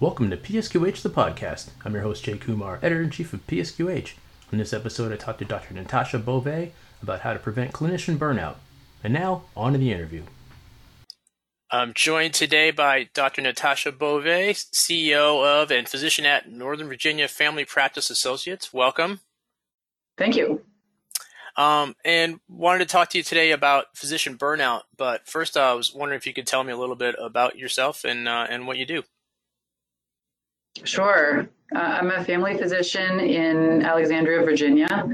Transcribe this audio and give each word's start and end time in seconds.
Welcome 0.00 0.30
to 0.30 0.36
PSQH 0.38 1.02
the 1.02 1.10
podcast. 1.10 1.68
I'm 1.84 1.92
your 1.92 2.00
host 2.00 2.24
Jay 2.24 2.38
Kumar, 2.38 2.78
editor 2.80 3.02
in 3.02 3.10
chief 3.10 3.34
of 3.34 3.46
PSQH. 3.46 4.12
On 4.50 4.58
this 4.58 4.72
episode, 4.72 5.12
I 5.12 5.16
talked 5.16 5.40
to 5.40 5.44
Dr. 5.44 5.74
Natasha 5.74 6.18
Bove 6.18 6.70
about 7.02 7.20
how 7.20 7.34
to 7.34 7.38
prevent 7.38 7.72
clinician 7.72 8.16
burnout. 8.16 8.54
And 9.04 9.12
now, 9.12 9.42
on 9.54 9.74
to 9.74 9.78
the 9.78 9.92
interview. 9.92 10.22
I'm 11.70 11.92
joined 11.92 12.32
today 12.32 12.70
by 12.70 13.10
Dr. 13.12 13.42
Natasha 13.42 13.92
Bove, 13.92 14.24
CEO 14.24 15.44
of 15.44 15.70
and 15.70 15.86
physician 15.86 16.24
at 16.24 16.50
Northern 16.50 16.88
Virginia 16.88 17.28
Family 17.28 17.66
Practice 17.66 18.08
Associates. 18.08 18.72
Welcome. 18.72 19.20
Thank 20.16 20.34
you. 20.34 20.62
Um, 21.58 21.94
and 22.06 22.40
wanted 22.48 22.78
to 22.78 22.86
talk 22.86 23.10
to 23.10 23.18
you 23.18 23.24
today 23.24 23.50
about 23.50 23.94
physician 23.94 24.38
burnout. 24.38 24.84
But 24.96 25.28
first, 25.28 25.58
uh, 25.58 25.72
I 25.72 25.74
was 25.74 25.94
wondering 25.94 26.16
if 26.16 26.26
you 26.26 26.32
could 26.32 26.46
tell 26.46 26.64
me 26.64 26.72
a 26.72 26.78
little 26.78 26.96
bit 26.96 27.16
about 27.18 27.58
yourself 27.58 28.02
and 28.02 28.26
uh, 28.26 28.46
and 28.48 28.66
what 28.66 28.78
you 28.78 28.86
do. 28.86 29.02
Sure. 30.84 31.48
Uh, 31.74 31.78
I'm 31.78 32.10
a 32.10 32.24
family 32.24 32.56
physician 32.56 33.20
in 33.20 33.82
Alexandria, 33.82 34.42
Virginia. 34.44 35.06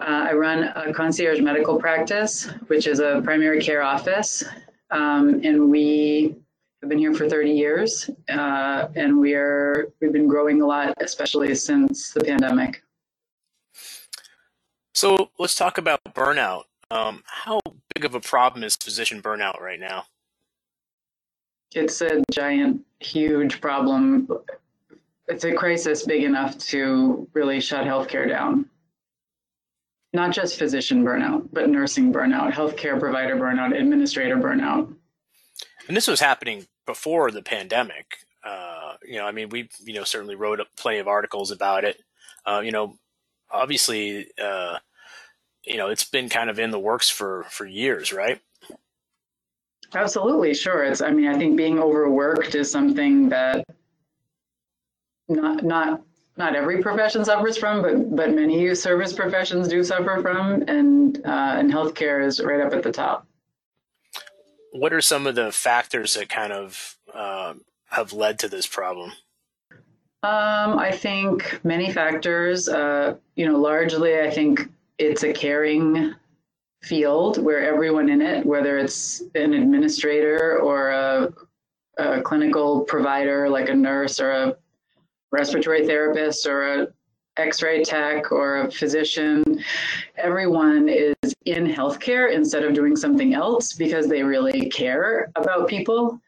Uh, 0.00 0.26
I 0.30 0.32
run 0.32 0.64
a 0.64 0.92
concierge 0.92 1.40
medical 1.40 1.78
practice, 1.78 2.46
which 2.66 2.86
is 2.86 3.00
a 3.00 3.20
primary 3.24 3.60
care 3.60 3.82
office. 3.82 4.44
Um, 4.90 5.40
and 5.44 5.70
we 5.70 6.36
have 6.82 6.88
been 6.88 6.98
here 6.98 7.14
for 7.14 7.28
30 7.28 7.50
years. 7.50 8.10
Uh, 8.28 8.88
and 8.96 9.18
we 9.18 9.34
are, 9.34 9.88
we've 10.00 10.12
been 10.12 10.26
growing 10.26 10.62
a 10.62 10.66
lot, 10.66 10.94
especially 11.00 11.54
since 11.54 12.12
the 12.12 12.20
pandemic. 12.20 12.82
So 14.94 15.30
let's 15.38 15.54
talk 15.54 15.78
about 15.78 16.00
burnout. 16.12 16.64
Um, 16.90 17.22
how 17.26 17.60
big 17.94 18.04
of 18.04 18.14
a 18.14 18.20
problem 18.20 18.64
is 18.64 18.74
physician 18.74 19.22
burnout 19.22 19.60
right 19.60 19.78
now? 19.78 20.06
It's 21.74 22.00
a 22.00 22.22
giant, 22.32 22.84
huge 23.00 23.60
problem 23.60 24.26
it's 25.28 25.44
a 25.44 25.52
crisis 25.52 26.04
big 26.04 26.24
enough 26.24 26.58
to 26.58 27.28
really 27.34 27.60
shut 27.60 27.86
healthcare 27.86 28.28
down. 28.28 28.68
Not 30.14 30.32
just 30.32 30.58
physician 30.58 31.04
burnout, 31.04 31.48
but 31.52 31.68
nursing 31.68 32.12
burnout, 32.12 32.52
healthcare 32.52 32.98
provider 32.98 33.36
burnout, 33.36 33.78
administrator 33.78 34.36
burnout. 34.36 34.94
And 35.86 35.96
this 35.96 36.08
was 36.08 36.20
happening 36.20 36.66
before 36.86 37.30
the 37.30 37.42
pandemic. 37.42 38.18
Uh, 38.42 38.94
you 39.06 39.18
know, 39.18 39.26
I 39.26 39.32
mean, 39.32 39.50
we 39.50 39.68
you 39.84 39.94
know 39.94 40.04
certainly 40.04 40.34
wrote 40.34 40.60
plenty 40.76 40.98
of 40.98 41.08
articles 41.08 41.50
about 41.50 41.84
it. 41.84 42.00
Uh, 42.46 42.60
you 42.64 42.72
know, 42.72 42.96
obviously, 43.50 44.28
uh, 44.42 44.78
you 45.64 45.76
know, 45.76 45.88
it's 45.88 46.04
been 46.04 46.30
kind 46.30 46.48
of 46.48 46.58
in 46.58 46.70
the 46.70 46.78
works 46.78 47.10
for 47.10 47.44
for 47.50 47.66
years, 47.66 48.12
right? 48.12 48.40
Absolutely, 49.94 50.54
sure. 50.54 50.84
It's. 50.84 51.02
I 51.02 51.10
mean, 51.10 51.28
I 51.28 51.36
think 51.36 51.56
being 51.56 51.78
overworked 51.78 52.54
is 52.54 52.70
something 52.70 53.28
that 53.28 53.66
not 55.28 55.62
not 55.62 56.02
not 56.36 56.54
every 56.54 56.82
profession 56.82 57.24
suffers 57.24 57.56
from, 57.56 57.82
but 57.82 58.14
but 58.14 58.34
many 58.34 58.74
service 58.74 59.12
professions 59.12 59.68
do 59.68 59.82
suffer 59.82 60.20
from, 60.22 60.62
and 60.68 61.18
uh, 61.26 61.56
and 61.58 61.72
healthcare 61.72 62.24
is 62.24 62.40
right 62.40 62.60
up 62.60 62.72
at 62.72 62.82
the 62.82 62.92
top. 62.92 63.26
What 64.72 64.92
are 64.92 65.00
some 65.00 65.26
of 65.26 65.34
the 65.34 65.50
factors 65.50 66.14
that 66.14 66.28
kind 66.28 66.52
of 66.52 66.96
uh, 67.12 67.54
have 67.86 68.12
led 68.12 68.38
to 68.40 68.48
this 68.48 68.66
problem? 68.66 69.12
Um, 70.22 70.78
I 70.78 70.90
think 70.90 71.60
many 71.64 71.92
factors. 71.92 72.68
Uh, 72.68 73.16
you 73.36 73.46
know, 73.46 73.58
largely, 73.58 74.20
I 74.20 74.30
think 74.30 74.68
it's 74.98 75.22
a 75.22 75.32
caring 75.32 76.14
field 76.82 77.42
where 77.42 77.62
everyone 77.62 78.08
in 78.08 78.22
it, 78.22 78.46
whether 78.46 78.78
it's 78.78 79.22
an 79.34 79.52
administrator 79.52 80.60
or 80.60 80.90
a, 80.90 81.32
a 81.98 82.22
clinical 82.22 82.82
provider 82.82 83.48
like 83.48 83.68
a 83.68 83.74
nurse 83.74 84.20
or 84.20 84.30
a 84.30 84.56
respiratory 85.30 85.86
therapist 85.86 86.46
or 86.46 86.82
a 86.82 86.88
x-ray 87.36 87.84
tech 87.84 88.32
or 88.32 88.62
a 88.62 88.70
physician 88.70 89.44
everyone 90.16 90.88
is 90.88 91.14
in 91.48 91.66
healthcare 91.66 92.32
instead 92.32 92.62
of 92.62 92.74
doing 92.74 92.94
something 92.94 93.32
else 93.32 93.72
because 93.72 94.06
they 94.06 94.22
really 94.22 94.68
care 94.68 95.30
about 95.36 95.66
people. 95.66 96.20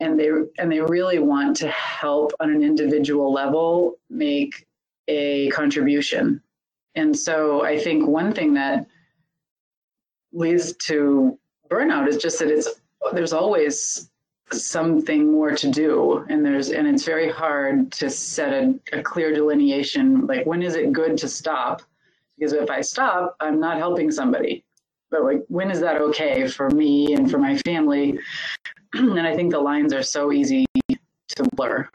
And 0.00 0.18
they 0.18 0.28
and 0.58 0.70
they 0.70 0.80
really 0.80 1.18
want 1.18 1.56
to 1.58 1.68
help 1.68 2.32
on 2.40 2.50
an 2.50 2.62
individual 2.62 3.32
level 3.32 3.94
make 4.10 4.66
a 5.08 5.48
contribution. 5.50 6.42
And 6.96 7.16
so 7.16 7.64
i 7.64 7.78
think 7.78 8.06
one 8.06 8.32
thing 8.32 8.54
that 8.54 8.86
leads 10.32 10.76
to 10.88 11.38
burnout 11.70 12.08
is 12.08 12.18
just 12.18 12.38
that 12.40 12.48
it's 12.48 12.68
there's 13.12 13.32
always 13.32 14.10
something 14.52 15.32
more 15.32 15.52
to 15.52 15.70
do. 15.70 16.24
And 16.28 16.44
there's 16.44 16.70
and 16.70 16.86
it's 16.86 17.04
very 17.04 17.30
hard 17.30 17.90
to 17.92 18.10
set 18.10 18.52
a, 18.52 18.78
a 18.92 19.02
clear 19.02 19.32
delineation 19.32 20.26
like 20.26 20.46
when 20.46 20.62
is 20.62 20.74
it 20.74 20.92
good 20.92 21.16
to 21.18 21.28
stop? 21.28 21.82
Because 22.38 22.52
if 22.52 22.70
i 22.70 22.80
stop 22.80 23.36
i'm 23.40 23.60
not 23.60 23.78
helping 23.78 24.10
somebody. 24.10 24.64
But 25.10 25.24
like 25.24 25.44
when 25.48 25.70
is 25.70 25.80
that 25.80 26.00
okay 26.00 26.46
for 26.48 26.70
me 26.70 27.14
and 27.14 27.30
for 27.30 27.38
my 27.38 27.56
family? 27.58 28.18
And 28.94 29.26
i 29.26 29.34
think 29.34 29.50
the 29.50 29.58
lines 29.58 29.92
are 29.92 30.04
so 30.04 30.30
easy 30.32 30.66
to 30.88 31.42
blur. 31.54 31.88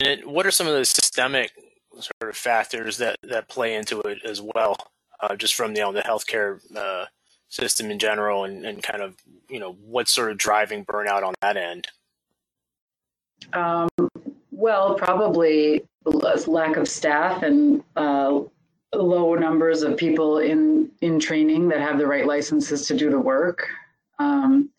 And 0.00 0.24
what 0.24 0.46
are 0.46 0.50
some 0.50 0.66
of 0.66 0.72
the 0.72 0.84
systemic 0.84 1.50
sort 1.92 2.30
of 2.30 2.36
factors 2.36 2.96
that 2.98 3.16
that 3.22 3.48
play 3.48 3.74
into 3.74 4.00
it 4.00 4.18
as 4.24 4.40
well 4.40 4.76
uh, 5.20 5.36
just 5.36 5.54
from 5.54 5.74
you 5.74 5.82
know, 5.82 5.92
the 5.92 6.02
healthcare 6.02 6.60
uh, 6.76 7.06
system 7.48 7.90
in 7.90 7.98
general 7.98 8.44
and, 8.44 8.64
and 8.64 8.82
kind 8.82 9.02
of 9.02 9.16
you 9.48 9.60
know 9.60 9.76
what's 9.84 10.12
sort 10.12 10.30
of 10.30 10.38
driving 10.38 10.84
burnout 10.84 11.22
on 11.22 11.34
that 11.40 11.56
end? 11.56 11.88
Um, 13.52 13.88
well 14.50 14.94
probably 14.94 15.82
lack 16.04 16.76
of 16.76 16.88
staff 16.88 17.42
and 17.42 17.82
uh, 17.96 18.40
low 18.94 19.34
numbers 19.34 19.82
of 19.82 19.96
people 19.96 20.38
in 20.38 20.90
in 21.00 21.18
training 21.18 21.68
that 21.68 21.80
have 21.80 21.98
the 21.98 22.06
right 22.06 22.26
licenses 22.26 22.86
to 22.86 22.96
do 22.96 23.10
the 23.10 23.18
work. 23.18 23.68
Um, 24.18 24.70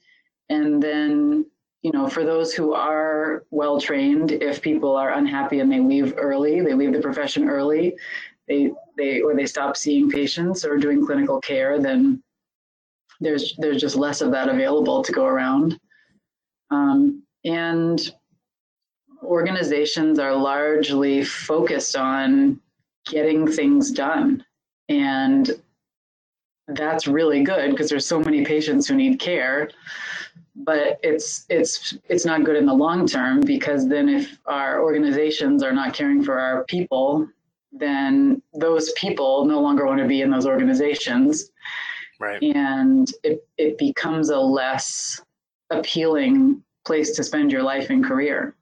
and 0.50 0.82
then 0.82 1.46
you 1.82 1.92
know 1.92 2.08
for 2.08 2.24
those 2.24 2.54
who 2.54 2.74
are 2.74 3.46
well 3.52 3.80
trained 3.80 4.32
if 4.32 4.62
people 4.62 4.96
are 4.96 5.14
unhappy 5.14 5.60
and 5.60 5.72
they 5.72 5.80
leave 5.80 6.14
early 6.18 6.62
they 6.62 6.74
leave 6.74 6.94
the 6.94 7.00
profession 7.00 7.48
early 7.48 7.96
they 8.48 8.72
they 8.98 9.22
or 9.22 9.36
they 9.36 9.46
stop 9.46 9.78
seeing 9.78 10.10
patients 10.10 10.66
or 10.66 10.78
doing 10.78 11.06
clinical 11.06 11.40
care 11.40 11.80
then 11.80 12.22
there's 13.20 13.56
there's 13.58 13.82
just 13.82 13.96
less 13.96 14.22
of 14.22 14.32
that 14.32 14.50
available 14.50 15.04
to 15.04 15.12
go 15.12 15.26
around. 15.26 15.80
Um, 16.70 17.24
and 17.46 18.12
organizations 19.24 20.20
are 20.20 20.36
largely 20.36 21.24
focused 21.24 21.96
on 21.96 22.60
getting 23.06 23.50
things 23.50 23.92
done. 23.92 24.44
And 24.90 25.52
that's 26.68 27.08
really 27.08 27.44
good 27.44 27.72
because 27.72 27.90
there's 27.90 28.06
so 28.06 28.20
many 28.20 28.44
patients 28.44 28.88
who 28.88 28.96
need 28.96 29.20
care 29.20 29.70
but 30.56 31.00
it's 31.04 31.46
it's 31.50 31.98
it's 32.10 32.26
not 32.26 32.44
good 32.44 32.56
in 32.56 32.66
the 32.66 32.74
long 32.74 33.08
term 33.08 33.42
because 33.42 33.88
then 33.88 34.10
if 34.10 34.38
our 34.48 34.82
organizations 34.82 35.64
are 35.64 35.72
not 35.72 35.94
caring 35.94 36.24
for 36.24 36.40
our 36.40 36.66
people 36.66 37.28
then 37.72 38.42
those 38.54 38.92
people 38.94 39.46
no 39.46 39.62
longer 39.62 39.86
want 39.86 40.00
to 40.00 40.08
be 40.08 40.22
in 40.22 40.32
those 40.32 40.46
organizations 40.46 41.52
Right. 42.20 42.42
And 42.42 43.12
it, 43.24 43.48
it 43.58 43.78
becomes 43.78 44.30
a 44.30 44.40
less 44.40 45.22
appealing 45.70 46.64
place 46.86 47.16
to 47.16 47.24
spend 47.24 47.52
your 47.52 47.64
life 47.64 47.90
and 47.90 48.04
career. 48.04 48.56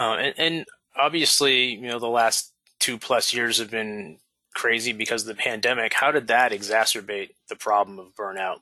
Uh, 0.00 0.14
and, 0.14 0.34
and 0.38 0.66
obviously, 0.96 1.74
you 1.74 1.88
know, 1.88 1.98
the 1.98 2.08
last 2.08 2.52
two 2.80 2.98
plus 2.98 3.32
years 3.34 3.58
have 3.58 3.70
been 3.70 4.18
crazy 4.54 4.92
because 4.92 5.22
of 5.22 5.28
the 5.28 5.42
pandemic. 5.42 5.92
How 5.92 6.10
did 6.10 6.28
that 6.28 6.52
exacerbate 6.52 7.30
the 7.48 7.56
problem 7.56 7.98
of 7.98 8.14
burnout? 8.14 8.58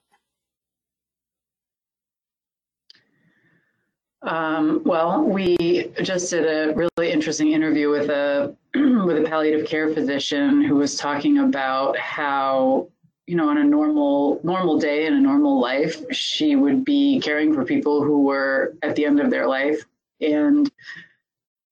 Um, 4.22 4.82
well, 4.84 5.22
we 5.22 5.92
just 6.02 6.30
did 6.30 6.44
a 6.44 6.74
really 6.74 7.12
interesting 7.12 7.52
interview 7.52 7.90
with 7.90 8.10
a 8.10 8.56
with 8.74 9.18
a 9.18 9.24
palliative 9.26 9.66
care 9.66 9.92
physician 9.92 10.62
who 10.62 10.74
was 10.74 10.96
talking 10.96 11.38
about 11.38 11.96
how 11.96 12.88
you 13.26 13.34
know, 13.34 13.48
on 13.48 13.58
a 13.58 13.64
normal 13.64 14.40
normal 14.44 14.78
day 14.78 15.06
in 15.06 15.14
a 15.14 15.20
normal 15.20 15.60
life, 15.60 16.00
she 16.12 16.54
would 16.54 16.84
be 16.84 17.20
caring 17.20 17.52
for 17.52 17.64
people 17.64 18.02
who 18.02 18.22
were 18.22 18.74
at 18.82 18.94
the 18.94 19.04
end 19.04 19.20
of 19.20 19.30
their 19.30 19.48
life, 19.48 19.84
and 20.20 20.70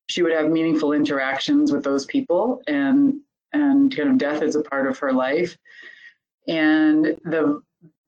she 0.09 0.23
would 0.23 0.33
have 0.33 0.51
meaningful 0.51 0.93
interactions 0.93 1.73
with 1.73 1.85
those 1.85 2.07
people, 2.07 2.61
and 2.67 3.21
and 3.53 3.95
kind 3.97 4.11
of 4.11 4.19
death 4.19 4.43
is 4.43 4.57
a 4.57 4.63
part 4.63 4.89
of 4.89 4.99
her 4.99 5.13
life, 5.13 5.57
and 6.49 7.05
the 7.25 7.63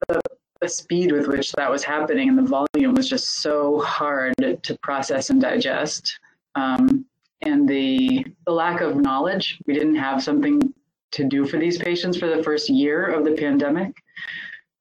the, 0.09 0.21
the 0.61 0.69
speed 0.69 1.13
with 1.13 1.29
which 1.29 1.53
that 1.53 1.71
was 1.71 1.85
happening 1.85 2.29
and 2.29 2.39
the 2.39 2.43
volume 2.43 2.95
was 2.95 3.09
just 3.09 3.43
so 3.43 3.81
hard 3.81 4.35
to 4.63 4.79
process 4.83 5.31
and 5.31 5.41
digest. 5.41 6.19
Um, 6.57 7.05
and 7.43 7.69
the 7.69 8.27
the 8.45 8.53
lack 8.53 8.81
of 8.81 8.97
knowledge, 8.97 9.61
we 9.67 9.75
didn't 9.75 9.95
have 9.97 10.21
something 10.21 10.75
to 11.17 11.25
do 11.25 11.47
for 11.47 11.59
these 11.59 11.79
patients 11.79 12.17
for 12.19 12.29
the 12.29 12.43
first 12.43 12.69
year 12.69 13.07
of 13.07 13.25
the 13.25 13.33
pandemic. 13.33 13.97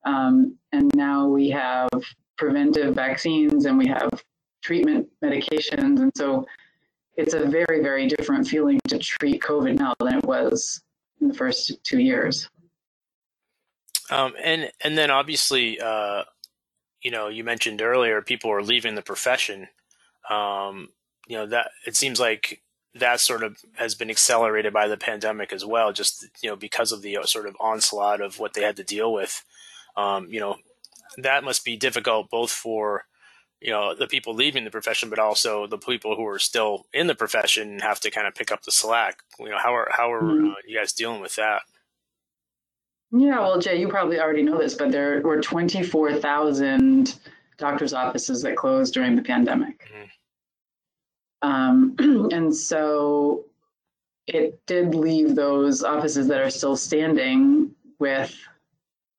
Um, 0.06 0.58
and 0.72 0.94
now 0.96 1.28
we 1.28 1.50
have 1.50 1.90
preventive 2.38 2.94
vaccines 2.94 3.66
and 3.66 3.78
we 3.78 3.88
have 3.88 4.24
treatment 4.62 5.08
medications. 5.24 6.00
And 6.00 6.12
so 6.16 6.46
it's 7.16 7.34
a 7.34 7.46
very, 7.46 7.82
very 7.82 8.08
different 8.08 8.48
feeling 8.48 8.80
to 8.90 9.00
treat 9.00 9.42
COVID 9.42 9.80
now 9.80 9.94
than 10.00 10.18
it 10.18 10.26
was 10.26 10.82
in 11.22 11.30
the 11.30 11.34
first 11.34 11.72
two 11.84 12.00
years. 12.00 12.50
Um, 14.12 14.34
and 14.44 14.72
and 14.84 14.96
then 14.96 15.10
obviously, 15.10 15.80
uh, 15.80 16.24
you 17.02 17.10
know, 17.10 17.28
you 17.28 17.44
mentioned 17.44 17.82
earlier 17.82 18.22
people 18.22 18.52
are 18.52 18.62
leaving 18.62 18.94
the 18.94 19.02
profession. 19.02 19.68
Um, 20.30 20.90
you 21.28 21.38
know 21.38 21.48
that 21.48 21.72
it 21.88 21.96
seems 21.96 22.20
like 22.20 22.62
that 22.96 23.20
sort 23.20 23.44
of 23.44 23.58
has 23.76 23.94
been 23.94 24.10
accelerated 24.10 24.74
by 24.74 24.88
the 24.88 24.98
pandemic 24.98 25.52
as 25.52 25.66
well. 25.66 25.92
Just 25.92 26.26
you 26.42 26.50
know 26.50 26.56
because 26.56 26.92
of 26.92 27.02
the 27.02 27.18
uh, 27.18 27.26
sort 27.26 27.48
of 27.48 27.56
onslaught 27.60 28.22
of 28.22 28.40
what 28.40 28.54
they 28.54 28.62
had 28.62 28.78
to 28.78 28.84
deal 28.84 29.14
with. 29.14 29.44
Um, 29.98 30.28
you 30.30 30.40
know, 30.40 30.58
that 31.18 31.44
must 31.44 31.64
be 31.64 31.78
difficult 31.78 32.30
both 32.30 32.52
for 32.52 33.06
you 33.62 33.72
know 33.72 33.96
the 33.96 34.08
people 34.08 34.34
leaving 34.34 34.64
the 34.64 34.72
profession, 34.72 35.10
but 35.10 35.20
also 35.20 35.68
the 35.68 35.78
people 35.78 36.16
who 36.16 36.26
are 36.26 36.40
still 36.40 36.86
in 36.94 37.08
the 37.08 37.16
profession 37.16 37.80
have 37.80 38.00
to 38.02 38.12
kind 38.12 38.28
of 38.28 38.36
pick 38.36 38.52
up 38.52 38.64
the 38.64 38.72
slack. 38.72 39.20
You 39.40 39.50
know, 39.50 39.58
how 39.58 39.76
are 39.76 39.88
how 39.92 40.12
are 40.12 40.22
mm-hmm. 40.22 40.48
uh, 40.48 40.56
you 40.66 40.78
guys 40.78 40.94
dealing 40.94 41.22
with 41.22 41.36
that? 41.36 41.62
Yeah, 43.12 43.40
well, 43.40 43.60
Jay, 43.60 43.80
you 43.80 43.88
probably 43.88 44.20
already 44.20 44.44
know 44.44 44.58
this, 44.58 44.74
but 44.74 44.92
there 44.92 45.22
were 45.22 45.40
24,000 45.40 47.16
doctors' 47.58 47.94
offices 47.94 48.42
that 48.42 48.58
closed 48.58 48.94
during 48.94 49.16
the 49.16 49.22
pandemic. 49.22 49.90
Mm-hmm. 49.94 50.06
Um, 51.46 51.96
and 52.32 52.56
so 52.56 53.46
it 54.28 54.60
did 54.66 54.96
leave 54.96 55.36
those 55.36 55.84
offices 55.84 56.28
that 56.28 56.42
are 56.42 56.50
still 56.50 56.76
standing 56.76 57.72
with 58.00 58.36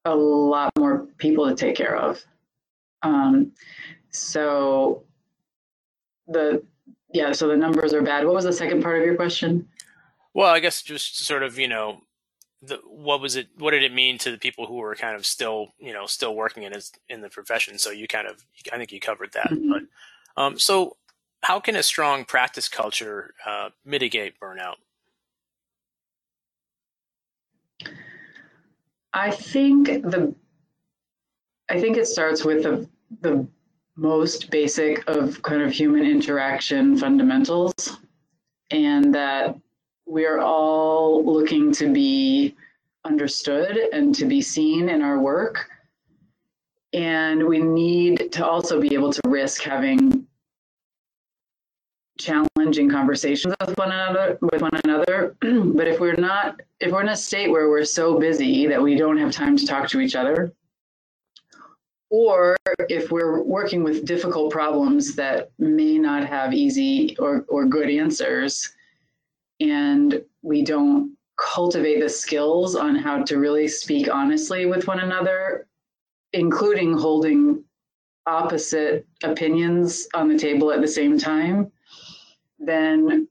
a 0.04 0.14
lot 0.14 0.72
more 0.76 1.06
people 1.18 1.48
to 1.48 1.54
take 1.54 1.76
care 1.76 1.96
of. 1.96 2.22
Um, 3.02 3.52
so 4.10 5.04
the 6.26 6.62
yeah, 7.12 7.32
so 7.32 7.48
the 7.48 7.56
numbers 7.56 7.94
are 7.94 8.02
bad. 8.02 8.24
What 8.24 8.34
was 8.34 8.44
the 8.44 8.52
second 8.52 8.82
part 8.82 8.98
of 8.98 9.06
your 9.06 9.14
question? 9.14 9.68
Well, 10.34 10.52
I 10.52 10.58
guess 10.58 10.82
just 10.82 11.24
sort 11.24 11.44
of 11.44 11.58
you 11.58 11.68
know 11.68 12.00
the, 12.62 12.80
what 12.86 13.20
was 13.20 13.36
it? 13.36 13.48
What 13.58 13.70
did 13.70 13.84
it 13.84 13.94
mean 13.94 14.18
to 14.18 14.30
the 14.30 14.38
people 14.38 14.66
who 14.66 14.74
were 14.74 14.94
kind 14.96 15.14
of 15.14 15.24
still, 15.24 15.68
you 15.78 15.92
know, 15.92 16.06
still 16.06 16.34
working 16.34 16.64
in 16.64 16.72
his, 16.72 16.90
in 17.08 17.20
the 17.20 17.28
profession? 17.28 17.78
So 17.78 17.90
you 17.90 18.08
kind 18.08 18.26
of, 18.26 18.44
I 18.72 18.78
think 18.78 18.92
you 18.92 19.00
covered 19.00 19.32
that. 19.32 19.50
Mm-hmm. 19.50 19.70
But 19.70 20.42
um, 20.42 20.58
so, 20.58 20.96
how 21.42 21.60
can 21.60 21.76
a 21.76 21.82
strong 21.82 22.24
practice 22.24 22.68
culture 22.68 23.34
uh, 23.46 23.70
mitigate 23.84 24.34
burnout? 24.40 24.76
I 29.12 29.30
think 29.30 29.86
the, 29.86 30.34
I 31.68 31.80
think 31.80 31.96
it 31.96 32.06
starts 32.06 32.44
with 32.44 32.62
the 32.62 32.88
the 33.22 33.46
most 33.96 34.50
basic 34.50 35.08
of 35.08 35.40
kind 35.42 35.62
of 35.62 35.72
human 35.72 36.04
interaction 36.04 36.98
fundamentals, 36.98 37.98
and 38.70 39.14
that 39.14 39.56
we're 40.06 40.38
all 40.40 41.24
looking 41.24 41.72
to 41.72 41.92
be 41.92 42.54
understood 43.04 43.76
and 43.92 44.14
to 44.14 44.24
be 44.24 44.42
seen 44.42 44.88
in 44.88 45.02
our 45.02 45.18
work. 45.18 45.68
And 46.92 47.46
we 47.46 47.58
need 47.58 48.32
to 48.32 48.46
also 48.46 48.80
be 48.80 48.94
able 48.94 49.12
to 49.12 49.20
risk 49.26 49.62
having 49.62 50.15
challenging 52.26 52.90
conversations 52.90 53.54
with 53.60 53.78
one 53.78 53.92
another 53.92 54.38
with 54.40 54.62
one 54.62 54.80
another. 54.84 55.36
But 55.76 55.86
if 55.88 56.00
we're 56.00 56.14
not 56.14 56.60
if 56.80 56.92
we're 56.92 57.02
in 57.02 57.08
a 57.08 57.16
state 57.16 57.50
where 57.50 57.68
we're 57.68 57.84
so 57.84 58.18
busy 58.18 58.66
that 58.66 58.82
we 58.82 58.96
don't 58.96 59.18
have 59.18 59.32
time 59.32 59.56
to 59.56 59.66
talk 59.66 59.88
to 59.90 60.00
each 60.00 60.16
other 60.16 60.52
or 62.10 62.56
if 62.88 63.10
we're 63.10 63.42
working 63.42 63.82
with 63.82 64.04
difficult 64.04 64.52
problems 64.52 65.14
that 65.16 65.50
may 65.58 65.98
not 65.98 66.24
have 66.24 66.52
easy 66.52 67.16
or, 67.18 67.44
or 67.48 67.66
good 67.66 67.90
answers 67.90 68.72
and 69.60 70.22
we 70.42 70.62
don't 70.62 71.16
cultivate 71.36 72.00
the 72.00 72.08
skills 72.08 72.76
on 72.76 72.94
how 72.96 73.22
to 73.22 73.38
really 73.38 73.68
speak 73.68 74.08
honestly 74.12 74.66
with 74.66 74.86
one 74.86 75.00
another, 75.00 75.66
including 76.32 76.96
holding 76.96 77.62
opposite 78.26 79.06
opinions 79.22 80.08
on 80.14 80.28
the 80.28 80.38
table 80.38 80.72
at 80.72 80.80
the 80.80 80.88
same 80.88 81.18
time, 81.18 81.70
then 82.58 83.28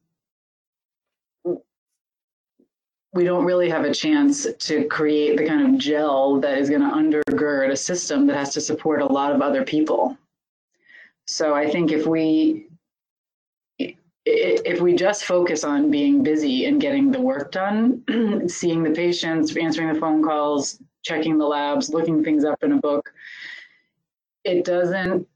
we 3.16 3.24
don't 3.24 3.45
really 3.45 3.69
have 3.69 3.86
a 3.86 3.94
chance 3.94 4.45
to 4.60 4.83
create 4.86 5.38
the 5.38 5.48
kind 5.48 5.74
of 5.74 5.80
gel 5.80 6.39
that 6.42 6.57
is 6.57 6.69
going 6.69 6.81
to 6.81 6.88
undergird 6.88 7.72
a 7.72 7.75
system 7.75 8.27
that 8.27 8.36
has 8.36 8.54
to 8.54 8.62
support 8.62 9.01
a 9.01 9.06
lot 9.06 9.33
of 9.33 9.42
other 9.42 9.63
people. 9.63 10.18
So 11.25 11.56
I 11.56 11.69
think 11.69 11.92
if 11.92 12.06
we 12.06 12.68
if 14.27 14.81
we 14.81 14.95
just 14.95 15.25
focus 15.25 15.63
on 15.63 15.92
being 15.92 16.24
busy 16.24 16.66
and 16.66 16.81
getting 16.81 17.12
the 17.12 17.22
work 17.22 17.51
done, 17.51 18.04
seeing 18.48 18.83
the 18.83 18.89
patients, 18.89 19.56
answering 19.56 19.94
the 19.94 20.00
phone 20.00 20.24
calls, 20.24 20.81
checking 21.04 21.38
the 21.38 21.45
labs, 21.45 21.92
looking 21.92 22.24
things 22.24 22.44
up 22.44 22.63
in 22.63 22.72
a 22.72 22.77
book, 22.77 23.13
it 24.44 24.66
doesn't 24.66 25.27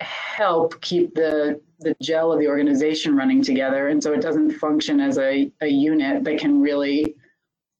help 0.00 0.80
keep 0.80 1.14
the 1.14 1.60
the 1.80 1.94
gel 2.00 2.32
of 2.32 2.38
the 2.38 2.46
organization 2.46 3.16
running 3.16 3.42
together 3.42 3.88
and 3.88 4.02
so 4.02 4.12
it 4.12 4.20
doesn't 4.20 4.52
function 4.52 5.00
as 5.00 5.18
a, 5.18 5.50
a 5.60 5.66
unit 5.68 6.24
that 6.24 6.38
can 6.38 6.60
really 6.60 7.14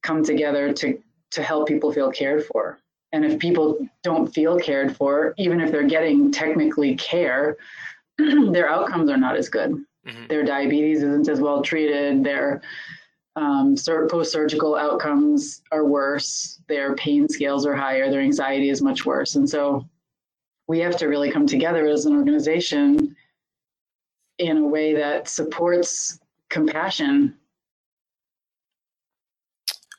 come 0.02 0.23
together 0.23 0.73
to 0.73 0.99
to 1.31 1.43
help 1.43 1.69
people 1.69 1.93
feel 1.93 2.11
cared 2.11 2.44
for 2.47 2.79
and 3.12 3.25
if 3.25 3.38
people 3.38 3.79
don't 4.02 4.32
feel 4.32 4.58
cared 4.58 4.97
for 4.97 5.35
even 5.37 5.61
if 5.61 5.70
they're 5.70 5.87
getting 5.87 6.32
technically 6.32 6.94
care 6.97 7.56
their 8.19 8.69
outcomes 8.69 9.11
are 9.11 9.17
not 9.17 9.37
as 9.37 9.49
good 9.49 9.85
Mm-hmm. 10.06 10.26
Their 10.29 10.44
diabetes 10.44 11.02
isn't 11.02 11.29
as 11.29 11.41
well 11.41 11.62
treated. 11.62 12.25
Their 12.25 12.62
um, 13.37 13.75
post-surgical 14.08 14.76
outcomes 14.76 15.62
are 15.73 15.85
worse. 15.85 16.61
Their 16.69 16.94
pain 16.97 17.29
scales 17.29 17.67
are 17.67 17.75
higher. 17.75 18.11
Their 18.11 18.20
anxiety 18.20 18.70
is 18.70 18.82
much 18.82 19.05
worse. 19.05 19.37
And 19.37 19.49
so 19.49 19.87
we 20.69 20.79
have 20.81 20.97
to 20.99 21.06
really 21.06 21.31
come 21.31 21.47
together 21.47 21.87
as 21.87 22.06
an 22.06 22.17
organization 22.17 23.17
in 24.40 24.56
a 24.56 24.66
way 24.66 24.94
that 24.94 25.28
supports 25.28 26.18
compassion. 26.49 27.37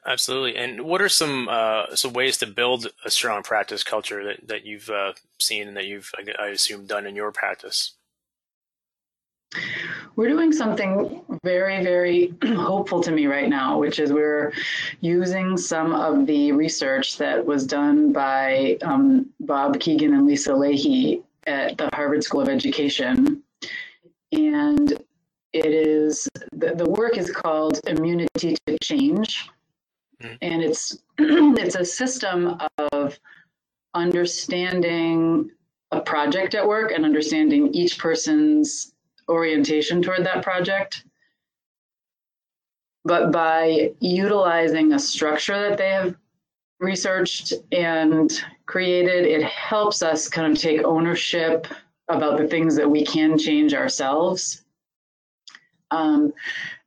Absolutely. 0.06 0.58
And 0.58 0.82
what 0.82 1.02
are 1.02 1.10
some 1.10 1.48
uh, 1.48 1.96
some 1.96 2.14
ways 2.14 2.38
to 2.38 2.48
build 2.48 2.88
a 3.06 3.12
strong 3.12 3.44
practice 3.44 3.84
culture 3.84 4.24
that, 4.24 4.48
that 4.48 4.66
you've 4.66 4.90
uh, 4.90 5.14
seen 5.40 5.68
and 5.68 5.78
that 5.78 5.86
you've, 5.86 6.12
I 6.40 6.48
assume, 6.48 6.88
done 6.88 7.06
in 7.06 7.16
your 7.16 7.32
practice? 7.32 7.94
We're 10.16 10.30
doing 10.30 10.54
something 10.54 11.22
very, 11.44 11.84
very 11.84 12.34
hopeful 12.44 13.02
to 13.04 13.12
me 13.12 13.28
right 13.28 13.50
now, 13.50 13.78
which 13.78 14.00
is 14.00 14.12
we're 14.12 14.54
using 15.02 15.58
some 15.58 15.94
of 15.94 16.26
the 16.26 16.52
research 16.52 17.18
that 17.18 17.46
was 17.46 17.68
done 17.68 18.12
by 18.12 18.78
um, 18.82 19.30
Bob 19.42 19.80
Kegan 19.80 20.14
and 20.14 20.26
Lisa 20.26 20.52
Lahey 20.52 21.22
at 21.48 21.78
the 21.78 21.90
Harvard 21.94 22.24
School 22.24 22.42
of 22.42 22.50
Education. 22.50 23.44
And 24.32 24.92
it 25.54 25.66
is, 25.66 26.28
the, 26.54 26.74
the 26.76 26.90
work 26.90 27.18
is 27.18 27.30
called 27.32 27.80
Immunity 27.88 28.56
to 28.66 28.78
Change. 28.82 29.50
Mm-hmm. 30.22 30.36
And 30.42 30.64
it's, 30.64 30.98
it's 31.18 31.76
a 31.76 31.86
system 31.86 32.58
of 32.92 33.20
understanding 33.94 35.52
a 35.92 36.00
project 36.00 36.56
at 36.56 36.66
work 36.66 36.92
and 36.92 37.04
understanding 37.04 37.74
each 37.74 38.00
person's 38.00 38.94
orientation 39.28 40.02
toward 40.02 40.26
that 40.26 40.44
project. 40.44 41.04
But 43.04 43.32
by 43.32 43.92
utilizing 44.00 44.94
a 44.94 45.00
structure 45.00 45.60
that 45.70 45.78
they 45.78 45.90
have 45.90 46.16
researched 46.80 47.54
and 47.72 48.32
created, 48.68 49.26
it 49.26 49.44
helps 49.44 50.02
us 50.02 50.30
kind 50.30 50.52
of 50.52 50.62
take 50.62 50.84
ownership 50.84 51.68
about 52.16 52.38
the 52.38 52.48
things 52.48 52.76
that 52.76 52.90
we 52.90 53.06
can 53.06 53.38
change 53.38 53.74
ourselves. 53.74 54.64
Um, 55.92 56.34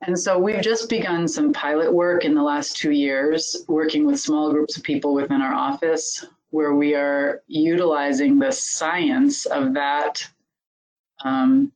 and 0.02 0.18
so 0.18 0.38
we've 0.38 0.62
just 0.62 0.88
begun 0.88 1.28
some 1.28 1.52
pilot 1.52 1.92
work 1.92 2.24
in 2.24 2.34
the 2.34 2.42
last 2.42 2.76
two 2.76 2.92
years, 2.92 3.64
working 3.68 4.06
with 4.06 4.18
small 4.18 4.50
groups 4.50 4.76
of 4.76 4.82
people 4.82 5.14
within 5.14 5.42
our 5.42 5.54
office, 5.54 6.24
where 6.50 6.74
we 6.74 6.94
are 6.94 7.42
utilizing 7.46 8.38
the 8.38 8.52
science 8.52 9.44
of 9.46 9.74
that 9.74 10.26
um, 11.24 11.72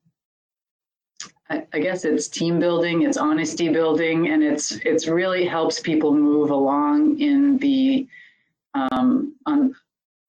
I, 1.50 1.78
guess 1.80 2.04
it's 2.04 2.28
team 2.28 2.58
building, 2.58 3.02
it's 3.02 3.16
honesty 3.16 3.70
building, 3.70 4.28
and 4.28 4.42
it's 4.42 4.72
it's 4.84 5.08
really 5.08 5.46
helps 5.46 5.80
people 5.80 6.14
move 6.14 6.50
along 6.50 7.18
in 7.20 7.56
the 7.58 8.06
um, 8.74 9.34
on 9.46 9.74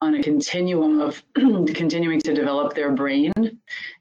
on 0.02 0.16
a 0.16 0.24
continuum 0.24 1.02
of 1.02 1.22
continuing 1.36 2.22
to 2.22 2.34
develop 2.34 2.74
their 2.74 2.92
brain 2.92 3.34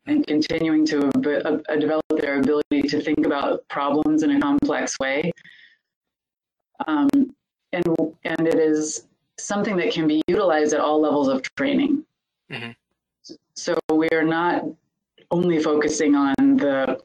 and 0.07 0.27
continuing 0.27 0.87
to 0.87 1.09
uh, 1.09 1.59
uh, 1.69 1.77
develop 1.77 2.05
their 2.21 2.39
ability 2.39 2.83
to 2.83 3.01
think 3.01 3.27
about 3.27 3.67
problems 3.69 4.23
in 4.23 4.31
a 4.31 4.41
complex 4.41 4.99
way. 5.01 5.33
Um, 6.87 7.35
and 7.73 7.85
and 8.25 8.47
it 8.47 8.59
is 8.59 9.09
something 9.39 9.77
that 9.77 9.93
can 9.93 10.07
be 10.07 10.23
utilized 10.29 10.73
at 10.73 10.81
all 10.81 11.01
levels 11.01 11.29
of 11.29 11.43
training. 11.57 12.05
Mm-hmm. 12.51 12.71
So 13.55 13.77
we 13.93 14.09
are 14.11 14.25
not 14.25 14.65
only 15.31 15.63
focusing 15.63 16.15
on 16.15 16.35
the 16.39 17.01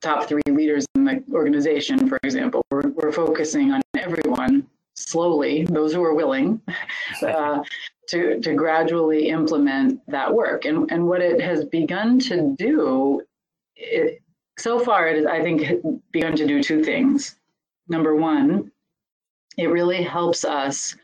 top 0.00 0.28
three 0.28 0.42
leaders 0.46 0.86
in 0.94 1.04
the 1.04 1.22
organization, 1.32 2.08
for 2.08 2.18
example. 2.22 2.62
We're, 2.70 2.88
we're 2.90 3.12
focusing 3.12 3.72
on 3.72 3.82
everyone 3.96 4.66
slowly, 5.06 5.64
those 5.64 5.92
who 5.92 6.02
are 6.02 6.14
willing, 6.14 6.60
uh, 7.22 7.62
to, 8.08 8.40
to 8.40 8.54
gradually 8.54 9.28
implement 9.28 10.00
that 10.08 10.32
work. 10.32 10.64
And, 10.64 10.90
and 10.90 11.06
what 11.06 11.20
it 11.20 11.40
has 11.40 11.64
begun 11.64 12.18
to 12.20 12.54
do, 12.58 13.22
it, 13.76 14.22
so 14.58 14.80
far, 14.80 15.08
it 15.08 15.16
has, 15.16 15.26
I 15.26 15.42
think, 15.42 15.82
begun 16.10 16.34
to 16.36 16.46
do 16.46 16.62
two 16.62 16.82
things. 16.82 17.36
Number 17.88 18.16
one, 18.16 18.70
it 19.56 19.66
really 19.66 20.02
helps 20.02 20.44
us 20.44 20.94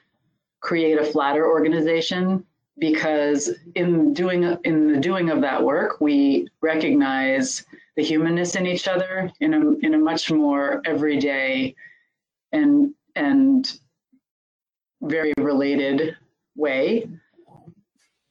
create 0.61 0.99
a 0.99 1.05
flatter 1.05 1.47
organization 1.47 2.45
because 2.79 3.51
in 3.75 4.13
doing 4.13 4.43
in 4.65 4.93
the 4.93 4.99
doing 4.99 5.31
of 5.31 5.41
that 5.43 5.63
work, 5.63 6.01
we 6.01 6.49
recognize 6.61 7.65
the 7.97 8.03
humanness 8.03 8.57
in 8.57 8.67
each 8.67 8.89
other 8.89 9.31
in 9.41 9.55
a 9.55 9.87
in 9.87 9.95
a 9.95 9.99
much 9.99 10.31
more 10.31 10.83
everyday 10.85 11.75
and 12.53 12.95
and 13.15 13.79
very 15.05 15.33
related 15.39 16.17
way. 16.57 17.09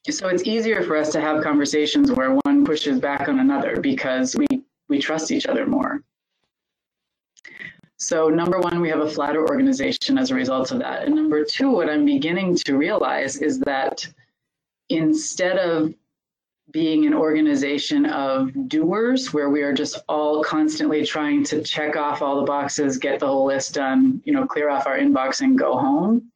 So 0.10 0.28
it's 0.28 0.44
easier 0.44 0.84
for 0.84 0.98
us 0.98 1.12
to 1.14 1.22
have 1.22 1.44
conversations 1.44 2.12
where 2.12 2.38
one 2.44 2.66
pushes 2.66 3.00
back 3.00 3.30
on 3.30 3.40
another 3.40 3.80
because 3.80 4.36
we 4.36 4.46
we 4.90 5.00
trust 5.00 5.32
each 5.32 5.46
other 5.46 5.66
more. 5.66 6.04
So 7.98 8.28
number 8.28 8.60
one, 8.60 8.82
we 8.82 8.90
have 8.90 9.00
a 9.00 9.10
flatter 9.10 9.48
organization 9.48 10.18
as 10.18 10.30
a 10.30 10.36
result 10.36 10.72
of 10.72 10.80
that. 10.80 11.04
And 11.04 11.16
number 11.16 11.46
two, 11.46 11.72
what 11.72 11.90
I'm 11.90 12.06
beginning 12.06 12.56
to 12.66 12.78
realize 12.78 13.38
is 13.38 13.60
that 13.62 14.06
instead 14.90 15.58
of 15.58 15.94
being 16.72 17.06
an 17.06 17.14
organization 17.14 18.06
of 18.06 18.52
doers 18.68 19.34
where 19.34 19.50
we 19.50 19.62
are 19.62 19.74
just 19.74 20.00
all 20.10 20.44
constantly 20.44 21.06
trying 21.06 21.44
to 21.46 21.62
check 21.62 21.96
off 21.96 22.22
all 22.22 22.38
the 22.38 22.46
boxes, 22.46 22.98
get 22.98 23.20
the 23.20 23.28
whole 23.28 23.46
list 23.46 23.76
done, 23.76 24.22
you 24.26 24.34
know, 24.34 24.46
clear 24.46 24.70
off 24.70 24.88
our 24.88 24.98
inbox 24.98 25.42
and 25.42 25.58
go 25.58 25.78
home. 25.78 26.32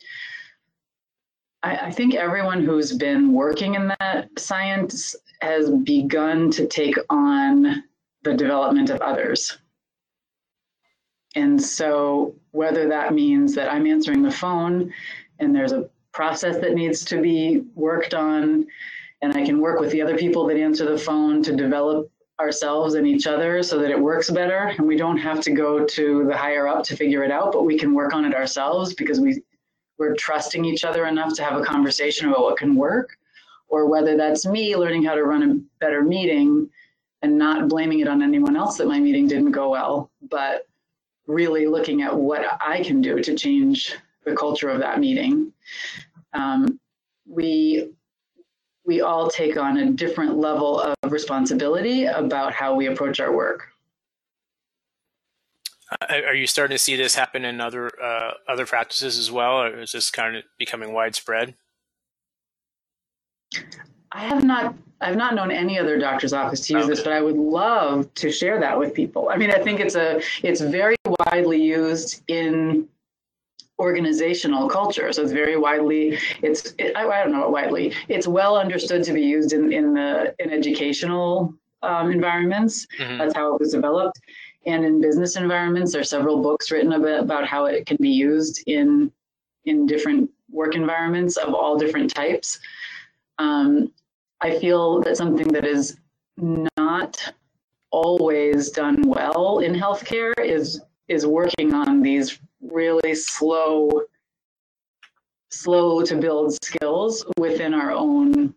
I, 1.64 1.78
I 1.78 1.92
think 1.92 2.16
everyone 2.16 2.64
who's 2.64 2.94
been 2.94 3.34
working 3.34 3.76
in 3.76 3.94
that 4.00 4.30
science 4.38 5.16
has 5.42 5.70
begun 5.70 6.52
to 6.52 6.68
take 6.68 6.96
on 7.10 7.84
the 8.24 8.34
development 8.34 8.90
of 8.90 9.02
others. 9.02 9.58
And 11.36 11.62
so, 11.62 12.36
whether 12.52 12.88
that 12.88 13.14
means 13.14 13.54
that 13.56 13.72
I'm 13.72 13.86
answering 13.86 14.24
the 14.24 14.32
phone 14.32 14.92
and 15.40 15.56
there's 15.56 15.72
a 15.72 15.90
process 16.14 16.58
that 16.58 16.74
needs 16.74 17.06
to 17.06 17.22
be 17.22 17.64
worked 17.76 18.16
on, 18.16 18.66
and 19.22 19.34
I 19.34 19.46
can 19.46 19.60
work 19.60 19.80
with 19.80 19.92
the 19.92 20.02
other 20.02 20.18
people 20.18 20.48
that 20.48 20.58
answer 20.58 20.90
the 20.90 20.98
phone 20.98 21.44
to 21.44 21.56
develop 21.56 22.10
ourselves 22.40 22.96
and 22.96 23.08
each 23.08 23.28
other 23.28 23.62
so 23.62 23.80
that 23.80 23.92
it 23.92 24.00
works 24.00 24.30
better. 24.30 24.74
And 24.78 24.88
we 24.88 24.96
don't 24.96 25.18
have 25.18 25.42
to 25.42 25.52
go 25.52 25.86
to 25.86 26.26
the 26.26 26.36
higher 26.36 26.68
up 26.68 26.84
to 26.86 26.96
figure 26.96 27.24
it 27.24 27.32
out, 27.32 27.52
but 27.52 27.66
we 27.66 27.78
can 27.78 27.94
work 27.94 28.14
on 28.14 28.26
it 28.26 28.34
ourselves 28.34 28.94
because 28.94 29.20
we, 29.20 29.42
we're 29.98 30.16
trusting 30.16 30.66
each 30.66 30.86
other 30.86 31.06
enough 31.06 31.34
to 31.36 31.44
have 31.44 31.60
a 31.60 31.64
conversation 31.64 32.30
about 32.30 32.42
what 32.42 32.58
can 32.58 32.76
work. 32.76 33.18
Or 33.70 33.86
whether 33.86 34.16
that's 34.16 34.46
me 34.46 34.78
learning 34.78 35.04
how 35.04 35.16
to 35.16 35.24
run 35.24 35.44
a 35.44 35.56
better 35.80 36.02
meeting 36.02 36.70
and 37.22 37.38
not 37.38 37.68
blaming 37.68 38.00
it 38.00 38.08
on 38.08 38.22
anyone 38.22 38.56
else 38.56 38.78
that 38.78 38.88
my 38.88 39.00
meeting 39.00 39.28
didn't 39.28 39.52
go 39.52 39.70
well, 39.70 40.10
but 40.30 40.68
really 41.26 41.68
looking 41.68 42.02
at 42.02 42.16
what 42.16 42.46
I 42.62 42.82
can 42.84 43.02
do 43.02 43.22
to 43.22 43.36
change 43.36 43.94
the 44.24 44.36
culture 44.36 44.70
of 44.70 44.80
that 44.80 45.00
meeting. 45.00 45.52
Um, 46.34 46.80
we 47.28 47.92
we 48.86 49.02
all 49.02 49.30
take 49.30 49.58
on 49.58 49.78
a 49.78 49.92
different 49.92 50.38
level 50.38 50.80
of 50.80 51.12
responsibility 51.12 52.06
about 52.06 52.54
how 52.54 52.74
we 52.74 52.88
approach 52.88 53.20
our 53.20 53.36
work. 53.36 53.68
Are 56.10 56.36
you 56.36 56.48
starting 56.48 56.76
to 56.76 56.84
see 56.84 56.96
this 56.96 57.16
happen 57.16 57.46
in 57.46 57.62
other 57.62 57.90
uh, 58.02 58.32
other 58.48 58.66
practices 58.66 59.18
as 59.18 59.32
well, 59.32 59.62
or 59.62 59.80
is 59.80 59.94
this 59.94 60.12
kind 60.12 60.36
of 60.36 60.44
becoming 60.58 60.92
widespread? 60.92 61.56
I 64.12 64.26
have 64.26 64.44
not 64.44 64.76
I've 65.00 65.16
not 65.16 65.36
known 65.36 65.52
any 65.52 65.80
other 65.80 65.98
doctor's 65.98 66.34
office 66.34 66.62
to 66.68 66.74
use 66.74 66.84
okay. 66.84 66.90
this, 66.90 67.04
but 67.04 67.14
I 67.14 67.22
would 67.22 67.38
love 67.38 68.14
to 68.16 68.32
share 68.32 68.60
that 68.60 68.78
with 68.78 68.94
people. 68.94 69.30
I 69.30 69.38
mean, 69.38 69.52
I 69.52 69.60
think 69.60 69.80
it's 69.80 69.96
a 69.96 70.22
it's 70.44 70.60
very 70.60 70.96
widely 71.06 71.62
used 71.62 72.24
in 72.28 72.88
organizational 73.80 74.68
culture. 74.68 75.14
So 75.14 75.22
it's 75.22 75.32
very 75.32 75.56
widely 75.56 76.18
it's 76.42 76.74
it, 76.80 76.96
I, 76.98 77.08
I, 77.08 77.24
don't 77.24 77.32
know 77.32 77.48
widely. 77.50 77.94
It's 78.08 78.28
well 78.28 78.58
understood 78.58 79.04
to 79.04 79.14
be 79.14 79.22
used 79.22 79.54
in 79.54 79.72
in 79.72 79.94
the 79.94 80.36
in 80.40 80.52
educational 80.52 81.54
um, 81.84 82.12
environments. 82.12 82.88
Mm-hmm. 83.00 83.20
That's 83.20 83.36
how 83.36 83.54
it 83.54 83.60
was 83.60 83.72
developed. 83.72 84.20
And 84.66 84.84
in 84.84 85.00
business 85.00 85.36
environments, 85.36 85.92
there 85.92 86.02
are 86.02 86.06
several 86.06 86.42
books 86.42 86.72
written 86.72 86.92
about, 86.94 87.48
how 87.48 87.66
it 87.66 87.86
can 87.86 87.98
be 88.02 88.10
used 88.10 88.64
in 88.68 89.12
in 89.66 89.86
different 89.86 90.30
work 90.50 90.76
environments 90.76 91.36
of 91.38 91.54
all 91.54 91.78
different 91.78 92.14
types. 92.14 92.60
Um, 93.38 93.92
I 94.42 94.58
feel 94.60 95.02
that 95.02 95.18
something 95.18 95.50
that 95.50 95.66
is 95.66 95.98
not 96.38 97.34
always 97.92 98.70
done 98.70 99.02
well 99.08 99.60
in 99.60 99.74
healthcare 99.74 100.34
is 100.40 100.82
is 101.08 101.26
working 101.26 101.74
on 101.74 102.02
these 102.02 102.40
really 102.62 103.16
slow 103.16 103.90
slow 105.50 106.04
to 106.04 106.16
build 106.18 106.58
skills 106.64 107.26
within 107.38 107.74
our 107.74 107.92
own 107.92 108.54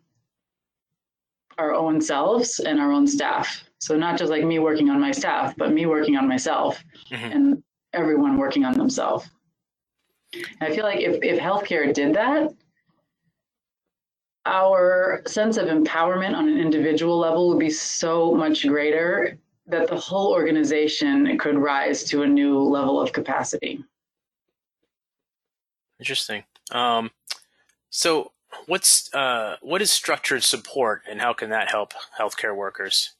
our 1.57 1.73
own 1.73 2.01
selves 2.01 2.59
and 2.59 2.79
our 2.79 2.91
own 2.91 3.07
staff 3.07 3.63
so 3.81 3.97
not 3.97 4.17
just 4.17 4.31
like 4.31 4.43
me 4.43 4.59
working 4.59 4.89
on 4.89 4.99
my 5.01 5.11
staff 5.11 5.53
but 5.57 5.73
me 5.73 5.85
working 5.85 6.15
on 6.15 6.27
myself 6.27 6.83
mm-hmm. 7.11 7.31
and 7.31 7.63
everyone 7.93 8.37
working 8.37 8.63
on 8.63 8.77
themselves 8.77 9.29
i 10.61 10.73
feel 10.73 10.83
like 10.83 10.99
if, 10.99 11.21
if 11.23 11.39
healthcare 11.39 11.93
did 11.93 12.13
that 12.13 12.53
our 14.45 15.21
sense 15.27 15.57
of 15.57 15.67
empowerment 15.67 16.35
on 16.35 16.47
an 16.47 16.57
individual 16.57 17.17
level 17.17 17.49
would 17.49 17.59
be 17.59 17.69
so 17.69 18.33
much 18.33 18.67
greater 18.67 19.37
that 19.67 19.87
the 19.87 19.95
whole 19.95 20.31
organization 20.31 21.37
could 21.37 21.57
rise 21.57 22.03
to 22.05 22.23
a 22.23 22.27
new 22.27 22.59
level 22.59 22.99
of 22.99 23.13
capacity. 23.13 23.83
Interesting. 25.99 26.43
Um, 26.71 27.11
so, 27.91 28.31
what's 28.65 29.13
uh, 29.13 29.57
what 29.61 29.81
is 29.81 29.91
structured 29.91 30.43
support, 30.43 31.03
and 31.09 31.21
how 31.21 31.33
can 31.33 31.51
that 31.51 31.69
help 31.69 31.93
healthcare 32.19 32.55
workers? 32.55 33.13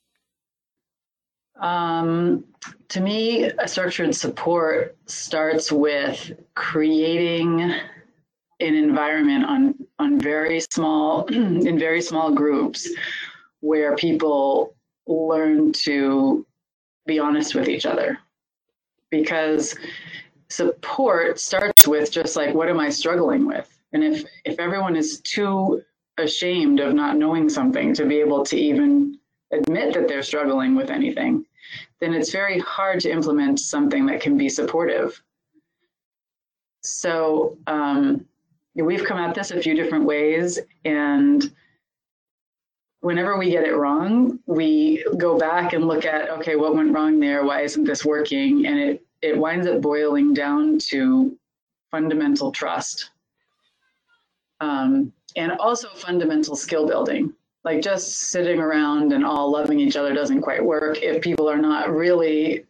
Um, 1.60 2.46
to 2.90 3.00
me, 3.00 3.46
a 3.46 3.68
structured 3.68 4.16
support 4.16 4.96
starts 5.06 5.72
with 5.72 6.32
creating 6.56 7.62
an 7.62 8.76
environment 8.76 9.46
on 9.46 9.76
on 10.00 10.20
very 10.20 10.60
small 10.60 11.26
in 11.30 11.80
very 11.80 12.02
small 12.02 12.34
groups 12.34 12.90
where 13.60 13.96
people 13.96 14.76
learn 15.08 15.72
to 15.72 16.46
be 17.06 17.20
honest 17.20 17.56
with 17.56 17.68
each 17.68 17.86
other. 17.86 18.18
Because 19.10 19.76
support 20.50 21.40
starts 21.40 21.88
with 21.88 22.12
just 22.12 22.36
like 22.36 22.54
what 22.54 22.70
am 22.70 22.80
i 22.80 22.90
struggling 22.90 23.46
with? 23.46 23.70
And 23.94 24.04
if 24.04 24.24
if 24.46 24.60
everyone 24.60 24.96
is 24.96 25.22
too 25.22 25.82
ashamed 26.18 26.80
of 26.80 26.94
not 26.94 27.18
knowing 27.18 27.50
something 27.50 27.94
to 27.96 28.06
be 28.06 28.20
able 28.20 28.44
to 28.46 28.58
even 28.58 29.18
admit 29.52 29.94
that 29.94 30.08
they're 30.08 30.24
struggling 30.24 30.76
with 30.76 30.90
anything 30.90 31.46
then 32.00 32.14
it's 32.14 32.32
very 32.32 32.60
hard 32.60 33.00
to 33.00 33.12
implement 33.12 33.60
something 33.60 34.06
that 34.08 34.22
can 34.22 34.38
be 34.38 34.50
supportive. 34.50 35.22
So 36.82 37.58
um, 37.68 38.26
we've 38.76 39.06
come 39.06 39.20
at 39.20 39.36
this 39.36 39.52
a 39.52 39.62
few 39.62 39.76
different 39.76 40.06
ways 40.06 40.60
and 40.84 41.54
whenever 43.02 43.38
we 43.38 43.50
get 43.50 43.66
it 43.66 43.76
wrong 43.76 44.40
we 44.46 45.04
go 45.18 45.38
back 45.38 45.74
and 45.74 45.88
look 45.88 46.06
at 46.06 46.30
okay 46.30 46.56
what 46.56 46.76
went 46.76 46.94
wrong 46.94 47.20
there? 47.20 47.44
Why 47.46 47.62
isn't 47.62 47.84
this 47.84 48.06
working? 48.06 48.66
And 48.66 48.80
it 48.80 49.06
it 49.22 49.38
winds 49.38 49.68
up 49.68 49.82
boiling 49.82 50.34
down 50.34 50.80
to 50.90 51.38
fundamental 51.92 52.52
trust 52.52 53.12
um, 54.62 55.14
and 55.36 55.52
also 55.54 55.90
fundamental 55.90 56.56
skill 56.56 56.88
building 56.88 57.34
like 57.64 57.82
just 57.82 58.14
sitting 58.14 58.60
around 58.60 59.14
and 59.14 59.26
all 59.26 59.52
loving 59.52 59.80
each 59.80 59.96
other 59.96 60.14
doesn't 60.14 60.42
quite 60.42 60.64
work 60.64 60.98
if 61.02 61.22
people 61.22 61.50
are 61.50 61.58
not 61.58 61.92
really 61.92 62.66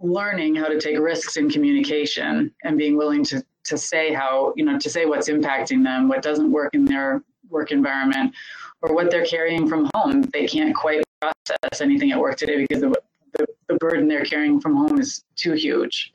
learning 0.00 0.54
how 0.54 0.66
to 0.66 0.80
take 0.80 0.98
risks 0.98 1.36
in 1.36 1.50
communication 1.50 2.52
and 2.64 2.78
being 2.78 2.96
willing 2.96 3.24
to 3.24 3.44
to 3.64 3.76
say 3.76 4.12
how 4.12 4.52
you 4.56 4.64
know 4.64 4.78
to 4.78 4.88
say 4.88 5.04
what's 5.04 5.28
impacting 5.28 5.84
them 5.84 6.08
what 6.08 6.22
doesn't 6.22 6.50
work 6.50 6.74
in 6.74 6.84
their 6.84 7.22
work 7.50 7.72
environment 7.72 8.34
or 8.82 8.94
what 8.94 9.10
they're 9.10 9.26
carrying 9.26 9.68
from 9.68 9.90
home. 9.94 10.22
They 10.32 10.46
can't 10.46 10.74
quite 10.74 11.02
process 11.20 11.80
anything 11.80 12.12
at 12.12 12.18
work 12.18 12.36
today 12.36 12.66
because 12.66 12.80
the, 12.80 12.94
the, 13.34 13.46
the 13.68 13.74
burden 13.74 14.08
they're 14.08 14.24
carrying 14.24 14.60
from 14.60 14.76
home 14.76 14.98
is 14.98 15.24
too 15.36 15.52
huge. 15.52 16.12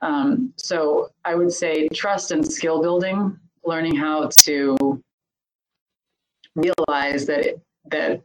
Um, 0.00 0.52
so 0.56 1.10
i 1.24 1.32
would 1.36 1.52
say 1.52 1.88
trust 1.90 2.32
and 2.32 2.44
skill 2.44 2.82
building 2.82 3.38
learning 3.64 3.94
how 3.94 4.28
to 4.40 5.00
realize 6.54 7.26
that 7.26 7.46
it, 7.46 7.60
that 7.86 8.22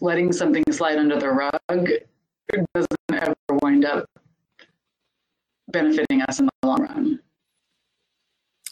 letting 0.00 0.32
something 0.32 0.64
slide 0.70 0.98
under 0.98 1.18
the 1.18 1.30
rug 1.30 1.88
doesn't 2.74 2.96
ever 3.12 3.34
wind 3.62 3.84
up 3.84 4.08
benefiting 5.68 6.22
us 6.22 6.38
in 6.38 6.46
the 6.46 6.68
long 6.68 6.82
run. 6.82 7.20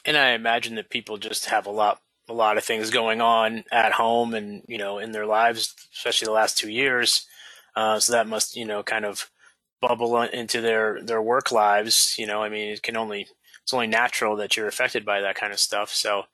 And 0.05 0.17
I 0.17 0.31
imagine 0.31 0.75
that 0.77 0.91
people 0.91 1.17
just 1.17 1.47
have 1.47 1.67
a 1.67 1.71
lot 1.71 2.01
a 2.27 2.33
lot 2.33 2.57
of 2.57 2.65
things 2.65 2.89
going 2.89 3.21
on 3.21 3.65
at 3.71 3.93
home 3.93 4.33
and 4.35 4.63
you 4.67 4.79
know 4.79 4.99
in 4.99 5.13
their 5.13 5.27
lives, 5.27 5.75
especially 5.93 6.27
the 6.27 6.33
last 6.33 6.57
two 6.57 6.71
years. 6.71 7.27
Uh, 7.77 7.99
so 7.99 8.13
that 8.13 8.29
must 8.29 8.57
you 8.57 8.65
know 8.65 8.83
kind 8.83 9.05
of 9.05 9.31
bubble 9.81 10.23
into 10.23 10.61
their 10.61 11.03
their 11.03 11.23
work 11.23 11.51
lives. 11.51 12.15
You 12.19 12.27
know, 12.27 12.43
I 12.43 12.49
mean, 12.49 12.69
it 12.69 12.83
can 12.83 12.97
only 12.97 13.27
it's 13.63 13.75
only 13.75 13.87
natural 13.87 14.37
that 14.37 14.57
you're 14.57 14.69
affected 14.69 15.05
by 15.05 15.21
that 15.23 15.37
kind 15.37 15.53
of 15.53 15.59
stuff. 15.59 15.91
So 15.91 16.25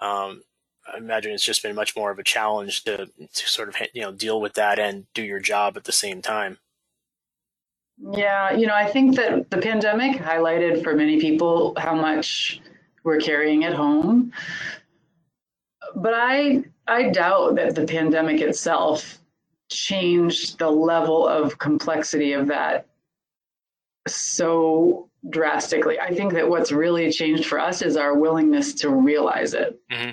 um, 0.00 0.42
I 0.86 0.98
imagine 0.98 1.32
it's 1.32 1.44
just 1.44 1.62
been 1.62 1.74
much 1.74 1.96
more 1.96 2.10
of 2.10 2.18
a 2.18 2.24
challenge 2.24 2.84
to 2.84 3.06
to 3.06 3.46
sort 3.48 3.68
of 3.68 3.76
you 3.92 4.02
know 4.02 4.12
deal 4.12 4.40
with 4.40 4.54
that 4.54 4.78
and 4.78 5.06
do 5.14 5.22
your 5.22 5.40
job 5.40 5.76
at 5.76 5.84
the 5.84 5.92
same 5.92 6.22
time. 6.22 6.58
Yeah, 8.12 8.52
you 8.52 8.66
know, 8.66 8.74
I 8.74 8.86
think 8.86 9.16
that 9.16 9.50
the 9.50 9.58
pandemic 9.58 10.16
highlighted 10.20 10.82
for 10.82 10.94
many 10.94 11.20
people 11.20 11.74
how 11.76 11.94
much 11.94 12.60
we're 13.04 13.18
carrying 13.18 13.64
at 13.64 13.74
home. 13.74 14.32
But 15.94 16.14
I 16.14 16.64
I 16.86 17.10
doubt 17.10 17.56
that 17.56 17.74
the 17.74 17.84
pandemic 17.84 18.40
itself 18.40 19.18
changed 19.70 20.58
the 20.58 20.70
level 20.70 21.26
of 21.26 21.58
complexity 21.58 22.32
of 22.32 22.46
that 22.48 22.86
so 24.08 25.08
drastically. 25.28 26.00
I 26.00 26.14
think 26.14 26.32
that 26.32 26.48
what's 26.48 26.72
really 26.72 27.12
changed 27.12 27.46
for 27.46 27.58
us 27.58 27.82
is 27.82 27.96
our 27.96 28.16
willingness 28.16 28.74
to 28.76 28.90
realize 28.90 29.54
it. 29.54 29.78
Mm-hmm. 29.92 30.10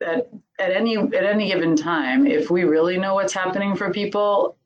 That 0.00 0.28
at 0.58 0.72
any 0.72 0.96
at 0.96 1.24
any 1.24 1.50
given 1.50 1.74
time, 1.74 2.26
if 2.26 2.50
we 2.50 2.64
really 2.64 2.98
know 2.98 3.14
what's 3.14 3.32
happening 3.32 3.74
for 3.74 3.90
people, 3.90 4.56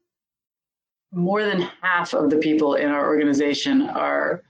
more 1.13 1.45
than 1.45 1.69
half 1.83 2.15
of 2.15 2.31
the 2.31 2.39
people 2.39 2.75
in 2.75 2.89
our 2.89 3.07
organization 3.09 3.83
are 3.83 4.43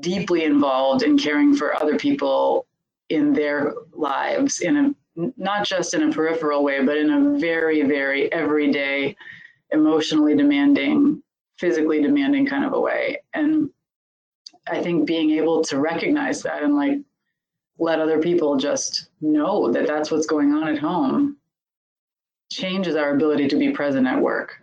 deeply 0.00 0.44
involved 0.44 1.02
in 1.02 1.18
caring 1.18 1.54
for 1.54 1.74
other 1.80 1.96
people 1.96 2.66
in 3.08 3.32
their 3.32 3.74
lives 3.92 4.60
in 4.60 4.76
a 4.76 4.94
not 5.36 5.66
just 5.66 5.94
in 5.94 6.02
a 6.02 6.12
peripheral 6.12 6.62
way 6.62 6.84
but 6.84 6.96
in 6.96 7.10
a 7.10 7.38
very 7.38 7.82
very 7.82 8.30
everyday 8.32 9.16
emotionally 9.70 10.36
demanding 10.36 11.22
physically 11.58 12.00
demanding 12.00 12.46
kind 12.46 12.64
of 12.64 12.72
a 12.72 12.80
way. 12.80 13.18
And 13.34 13.70
i 14.68 14.82
think 14.82 15.06
being 15.06 15.30
able 15.30 15.64
to 15.64 15.78
recognize 15.78 16.42
that 16.42 16.62
and 16.62 16.74
like 16.74 16.98
let 17.78 18.00
other 18.00 18.20
people 18.20 18.56
just 18.56 19.08
know 19.20 19.70
that 19.72 19.86
that's 19.86 20.10
what's 20.10 20.26
going 20.26 20.52
on 20.52 20.68
at 20.68 20.78
home 20.78 21.36
changes 22.50 22.96
our 22.96 23.14
ability 23.14 23.46
to 23.48 23.56
be 23.56 23.70
present 23.70 24.06
at 24.06 24.20
work 24.20 24.62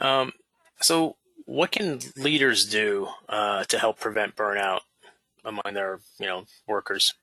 um, 0.00 0.32
so, 0.80 1.16
what 1.44 1.70
can 1.70 2.00
leaders 2.16 2.68
do 2.68 3.08
uh, 3.28 3.64
to 3.64 3.78
help 3.78 4.00
prevent 4.00 4.36
burnout 4.36 4.80
among 5.44 5.62
their, 5.72 6.00
you 6.18 6.26
know, 6.26 6.44
workers? 6.66 7.14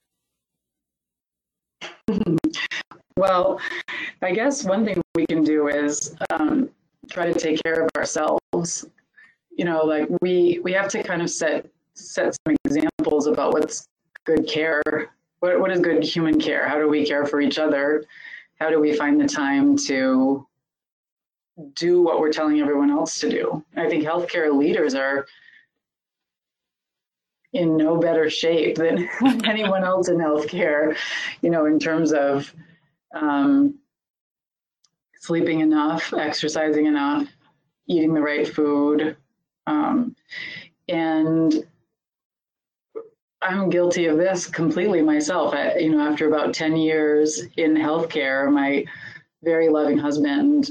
well, 3.17 3.60
I 4.22 4.32
guess 4.32 4.63
one 4.63 4.86
thing 4.86 5.01
we 5.15 5.25
can 5.25 5.43
do 5.43 5.67
is 5.67 6.15
um, 6.32 6.70
try 7.11 7.31
to 7.31 7.37
take 7.37 7.61
care 7.64 7.83
of 7.83 7.90
ourselves. 7.98 8.85
You 9.51 9.66
know, 9.66 9.83
like 9.83 10.07
we 10.22 10.59
we 10.64 10.72
have 10.74 10.87
to 10.90 11.03
kind 11.03 11.22
of 11.22 11.29
set 11.29 11.70
set 11.96 12.36
some 12.46 12.56
examples 12.66 13.27
about 13.27 13.53
what's 13.53 13.88
good 14.25 14.48
care. 14.48 14.82
What 15.40 15.60
what 15.60 15.72
is 15.72 15.79
good 15.79 16.03
human 16.03 16.40
care? 16.40 16.68
How 16.68 16.77
do 16.77 16.88
we 16.88 17.06
care 17.06 17.25
for 17.25 17.42
each 17.42 17.60
other? 17.60 18.06
How 18.60 18.70
do 18.70 18.79
we 18.79 18.96
find 18.96 19.20
the 19.20 19.27
time 19.27 19.77
to 19.88 20.48
do 21.75 22.01
what 22.01 22.20
we're 22.20 22.32
telling 22.32 22.60
everyone 22.60 22.90
else 22.90 23.20
to 23.20 23.29
do. 23.29 23.64
I 23.75 23.88
think 23.88 24.03
healthcare 24.03 24.56
leaders 24.56 24.96
are 24.96 25.25
in 27.53 27.77
no 27.77 27.98
better 27.98 28.29
shape 28.29 28.75
than 28.75 29.08
anyone 29.46 29.84
else 29.84 30.10
in 30.10 30.18
healthcare, 30.18 30.98
you 31.42 31.51
know, 31.51 31.66
in 31.66 31.77
terms 31.77 32.12
of 32.12 32.53
um, 33.14 33.75
sleeping 35.20 35.60
enough, 35.60 36.14
exercising 36.14 36.88
enough, 36.88 37.27
eating 37.88 38.14
the 38.14 38.22
right 38.22 38.48
food. 38.48 39.16
Um, 39.68 40.16
and 40.90 41.64
I'm 43.44 43.70
guilty 43.70 44.06
of 44.06 44.18
this 44.18 44.48
completely 44.48 45.01
myself. 45.01 45.53
I, 45.53 45.77
you 45.77 45.92
know, 45.92 46.01
after 46.10 46.27
about 46.27 46.53
10 46.53 46.77
years 46.77 47.44
in 47.58 47.75
healthcare, 47.75 48.51
my 48.51 48.86
very 49.44 49.70
loving 49.70 49.98
husband 49.98 50.70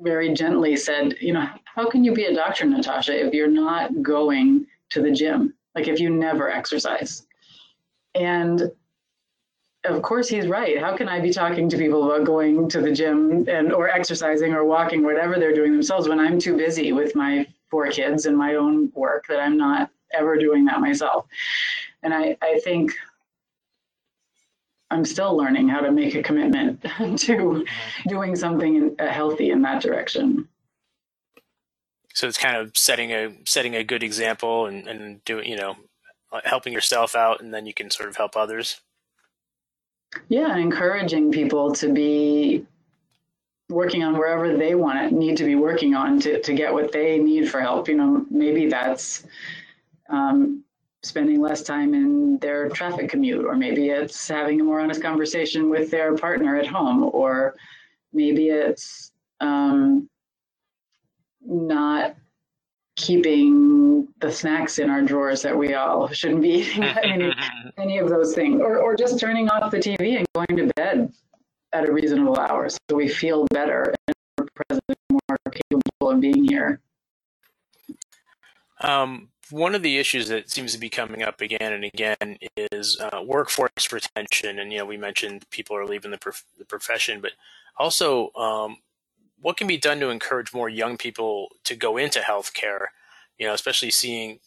very 0.00 0.32
gently 0.34 0.76
said, 0.76 1.16
you 1.20 1.32
know, 1.32 1.48
how 1.64 1.88
can 1.88 2.04
you 2.04 2.12
be 2.12 2.24
a 2.24 2.34
doctor, 2.34 2.66
Natasha, 2.66 3.26
if 3.26 3.32
you're 3.32 3.48
not 3.48 4.02
going 4.02 4.66
to 4.90 5.00
the 5.00 5.10
gym? 5.10 5.54
Like 5.74 5.88
if 5.88 5.98
you 5.98 6.10
never 6.10 6.50
exercise. 6.50 7.26
And 8.14 8.70
of 9.84 10.02
course 10.02 10.28
he's 10.28 10.46
right. 10.46 10.78
How 10.78 10.96
can 10.96 11.08
I 11.08 11.20
be 11.20 11.32
talking 11.32 11.68
to 11.70 11.78
people 11.78 12.04
about 12.04 12.26
going 12.26 12.68
to 12.68 12.80
the 12.80 12.92
gym 12.92 13.48
and 13.48 13.72
or 13.72 13.88
exercising 13.88 14.52
or 14.52 14.64
walking, 14.64 15.02
whatever 15.02 15.38
they're 15.38 15.54
doing 15.54 15.72
themselves 15.72 16.08
when 16.08 16.20
I'm 16.20 16.38
too 16.38 16.56
busy 16.56 16.92
with 16.92 17.14
my 17.14 17.46
four 17.70 17.88
kids 17.88 18.26
and 18.26 18.36
my 18.36 18.56
own 18.56 18.90
work 18.94 19.26
that 19.28 19.40
I'm 19.40 19.56
not 19.56 19.90
ever 20.12 20.36
doing 20.36 20.64
that 20.66 20.80
myself. 20.80 21.26
And 22.02 22.14
I, 22.14 22.36
I 22.42 22.60
think 22.64 22.92
I'm 24.90 25.04
still 25.04 25.36
learning 25.36 25.68
how 25.68 25.80
to 25.80 25.92
make 25.92 26.14
a 26.14 26.22
commitment 26.22 26.84
to 27.18 27.64
doing 28.08 28.36
something 28.36 28.96
uh, 28.98 29.06
healthy 29.06 29.50
in 29.50 29.62
that 29.62 29.82
direction. 29.82 30.48
So 32.12 32.26
it's 32.26 32.38
kind 32.38 32.56
of 32.56 32.76
setting 32.76 33.12
a 33.12 33.32
setting 33.44 33.76
a 33.76 33.84
good 33.84 34.02
example 34.02 34.66
and 34.66 34.88
and 34.88 35.24
doing 35.24 35.48
you 35.48 35.56
know 35.56 35.76
helping 36.44 36.72
yourself 36.72 37.14
out, 37.14 37.40
and 37.40 37.54
then 37.54 37.66
you 37.66 37.74
can 37.74 37.90
sort 37.90 38.08
of 38.08 38.16
help 38.16 38.36
others. 38.36 38.80
Yeah, 40.28 40.50
and 40.50 40.60
encouraging 40.60 41.30
people 41.30 41.72
to 41.74 41.92
be 41.92 42.66
working 43.68 44.02
on 44.02 44.18
wherever 44.18 44.56
they 44.56 44.74
want 44.74 45.08
to 45.08 45.14
need 45.14 45.36
to 45.36 45.44
be 45.44 45.54
working 45.54 45.94
on 45.94 46.18
to, 46.20 46.40
to 46.42 46.52
get 46.52 46.72
what 46.72 46.90
they 46.90 47.18
need 47.18 47.48
for 47.48 47.60
help. 47.60 47.88
You 47.88 47.94
know, 47.94 48.26
maybe 48.28 48.66
that's 48.66 49.24
um, 50.10 50.64
spending 51.02 51.40
less 51.40 51.62
time 51.62 51.94
in 51.94 52.38
their 52.38 52.68
traffic 52.68 53.08
commute, 53.08 53.44
or 53.44 53.56
maybe 53.56 53.88
it's 53.88 54.28
having 54.28 54.60
a 54.60 54.64
more 54.64 54.80
honest 54.80 55.02
conversation 55.02 55.70
with 55.70 55.90
their 55.90 56.16
partner 56.16 56.56
at 56.56 56.66
home, 56.66 57.10
or 57.12 57.54
maybe 58.12 58.48
it's 58.48 59.12
um, 59.40 60.08
not 61.44 62.16
keeping 62.96 64.06
the 64.20 64.30
snacks 64.30 64.78
in 64.78 64.90
our 64.90 65.00
drawers 65.00 65.40
that 65.40 65.56
we 65.56 65.72
all 65.72 66.06
shouldn't 66.08 66.42
be 66.42 66.50
eating 66.50 66.82
any, 67.02 67.32
any 67.78 67.98
of 67.98 68.08
those 68.08 68.34
things, 68.34 68.60
or, 68.60 68.78
or 68.78 68.94
just 68.94 69.18
turning 69.18 69.48
off 69.48 69.70
the 69.70 69.78
TV 69.78 70.18
and 70.18 70.26
going 70.34 70.56
to 70.56 70.72
bed 70.76 71.12
at 71.72 71.88
a 71.88 71.92
reasonable 71.92 72.36
hour 72.36 72.68
so 72.68 72.96
we 72.96 73.08
feel 73.08 73.46
better 73.52 73.94
and 74.06 74.14
more 74.38 74.48
present, 74.54 74.98
more 75.10 75.38
capable 75.70 76.10
of 76.10 76.20
being 76.20 76.44
here. 76.44 76.80
Um, 78.80 79.28
one 79.50 79.74
of 79.74 79.82
the 79.82 79.98
issues 79.98 80.28
that 80.28 80.50
seems 80.50 80.72
to 80.72 80.78
be 80.78 80.88
coming 80.88 81.22
up 81.22 81.40
again 81.40 81.72
and 81.72 81.84
again 81.84 82.38
is 82.56 83.00
uh, 83.00 83.20
workforce 83.24 83.92
retention. 83.92 84.58
And, 84.58 84.72
you 84.72 84.78
know, 84.78 84.86
we 84.86 84.96
mentioned 84.96 85.44
people 85.50 85.76
are 85.76 85.86
leaving 85.86 86.10
the, 86.12 86.18
prof- 86.18 86.44
the 86.58 86.64
profession, 86.64 87.20
but 87.20 87.32
also 87.76 88.32
um, 88.34 88.78
what 89.40 89.56
can 89.56 89.66
be 89.66 89.76
done 89.76 90.00
to 90.00 90.10
encourage 90.10 90.54
more 90.54 90.68
young 90.68 90.96
people 90.96 91.48
to 91.64 91.74
go 91.74 91.96
into 91.96 92.20
healthcare, 92.20 92.86
you 93.38 93.46
know, 93.46 93.54
especially 93.54 93.90
seeing, 93.90 94.38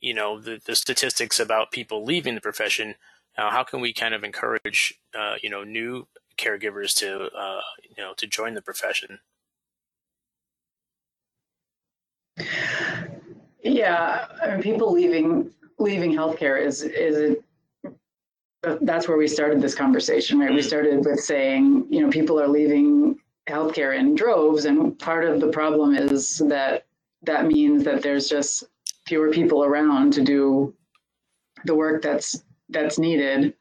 you 0.00 0.14
know, 0.14 0.40
the, 0.40 0.60
the 0.64 0.74
statistics 0.74 1.38
about 1.38 1.70
people 1.70 2.04
leaving 2.04 2.34
the 2.34 2.40
profession. 2.40 2.94
Uh, 3.36 3.50
how 3.50 3.62
can 3.62 3.80
we 3.80 3.92
kind 3.92 4.14
of 4.14 4.24
encourage, 4.24 4.94
uh, 5.16 5.34
you 5.42 5.50
know, 5.50 5.62
new 5.62 6.06
caregivers 6.38 6.94
to, 6.96 7.26
uh, 7.36 7.60
you 7.82 8.02
know, 8.02 8.14
to 8.16 8.26
join 8.26 8.54
the 8.54 8.62
profession? 8.62 9.20
Yeah, 13.62 14.26
I 14.42 14.52
mean, 14.52 14.62
people 14.62 14.92
leaving 14.92 15.50
leaving 15.78 16.12
healthcare 16.12 16.60
is 16.64 16.82
is 16.82 17.36
that's 18.80 19.08
where 19.08 19.16
we 19.16 19.28
started 19.28 19.60
this 19.60 19.74
conversation, 19.74 20.38
right? 20.38 20.52
We 20.52 20.62
started 20.62 21.04
with 21.04 21.20
saying, 21.20 21.86
you 21.90 22.02
know, 22.02 22.10
people 22.10 22.40
are 22.40 22.48
leaving 22.48 23.18
healthcare 23.48 23.98
in 23.98 24.14
droves, 24.14 24.64
and 24.64 24.98
part 24.98 25.24
of 25.24 25.40
the 25.40 25.48
problem 25.48 25.94
is 25.94 26.38
that 26.48 26.86
that 27.22 27.46
means 27.46 27.84
that 27.84 28.02
there's 28.02 28.28
just 28.28 28.64
fewer 29.06 29.30
people 29.30 29.64
around 29.64 30.12
to 30.12 30.22
do 30.22 30.74
the 31.64 31.74
work 31.74 32.02
that's 32.02 32.44
that's 32.68 32.98
needed. 32.98 33.54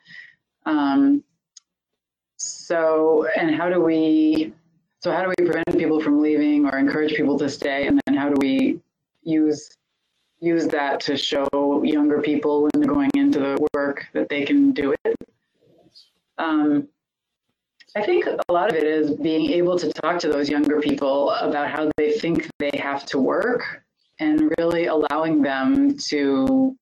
Um, 0.66 1.24
so, 2.38 3.28
and 3.36 3.56
how 3.56 3.70
do 3.70 3.82
we? 3.82 4.54
So, 5.00 5.12
how 5.12 5.24
do 5.24 5.34
we 5.38 5.46
prevent 5.46 5.78
people 5.78 6.02
from 6.02 6.22
leaving 6.22 6.66
or 6.66 6.78
encourage 6.78 7.16
people 7.16 7.38
to 7.40 7.50
stay? 7.50 7.88
And 7.88 8.00
then, 8.06 8.16
how 8.16 8.30
do 8.30 8.36
we 8.40 8.80
use 9.24 9.70
use 10.40 10.68
that 10.68 11.00
to 11.02 11.18
show 11.18 11.82
younger 11.84 12.22
people 12.22 12.64
when 12.64 12.72
they're 12.76 12.94
going 12.94 13.10
into 13.16 13.40
the 13.40 13.68
work 13.74 14.06
that 14.14 14.30
they 14.30 14.46
can 14.46 14.72
do 14.72 14.94
it. 15.04 15.16
Um, 16.38 16.88
I 17.96 18.06
think 18.06 18.28
a 18.28 18.54
lot 18.54 18.70
of 18.70 18.76
it 18.76 18.84
is 18.84 19.12
being 19.12 19.50
able 19.52 19.78
to 19.80 19.92
talk 19.92 20.20
to 20.20 20.28
those 20.28 20.50
younger 20.50 20.80
people 20.80 21.32
about 21.32 21.70
how 21.70 21.90
they 21.98 22.12
think 22.12 22.48
they 22.60 22.78
have 22.78 23.06
to 23.08 23.20
work 23.20 23.84
and 24.20 24.54
really 24.60 24.86
allowing 24.86 25.42
them 25.42 25.98
to 26.10 26.76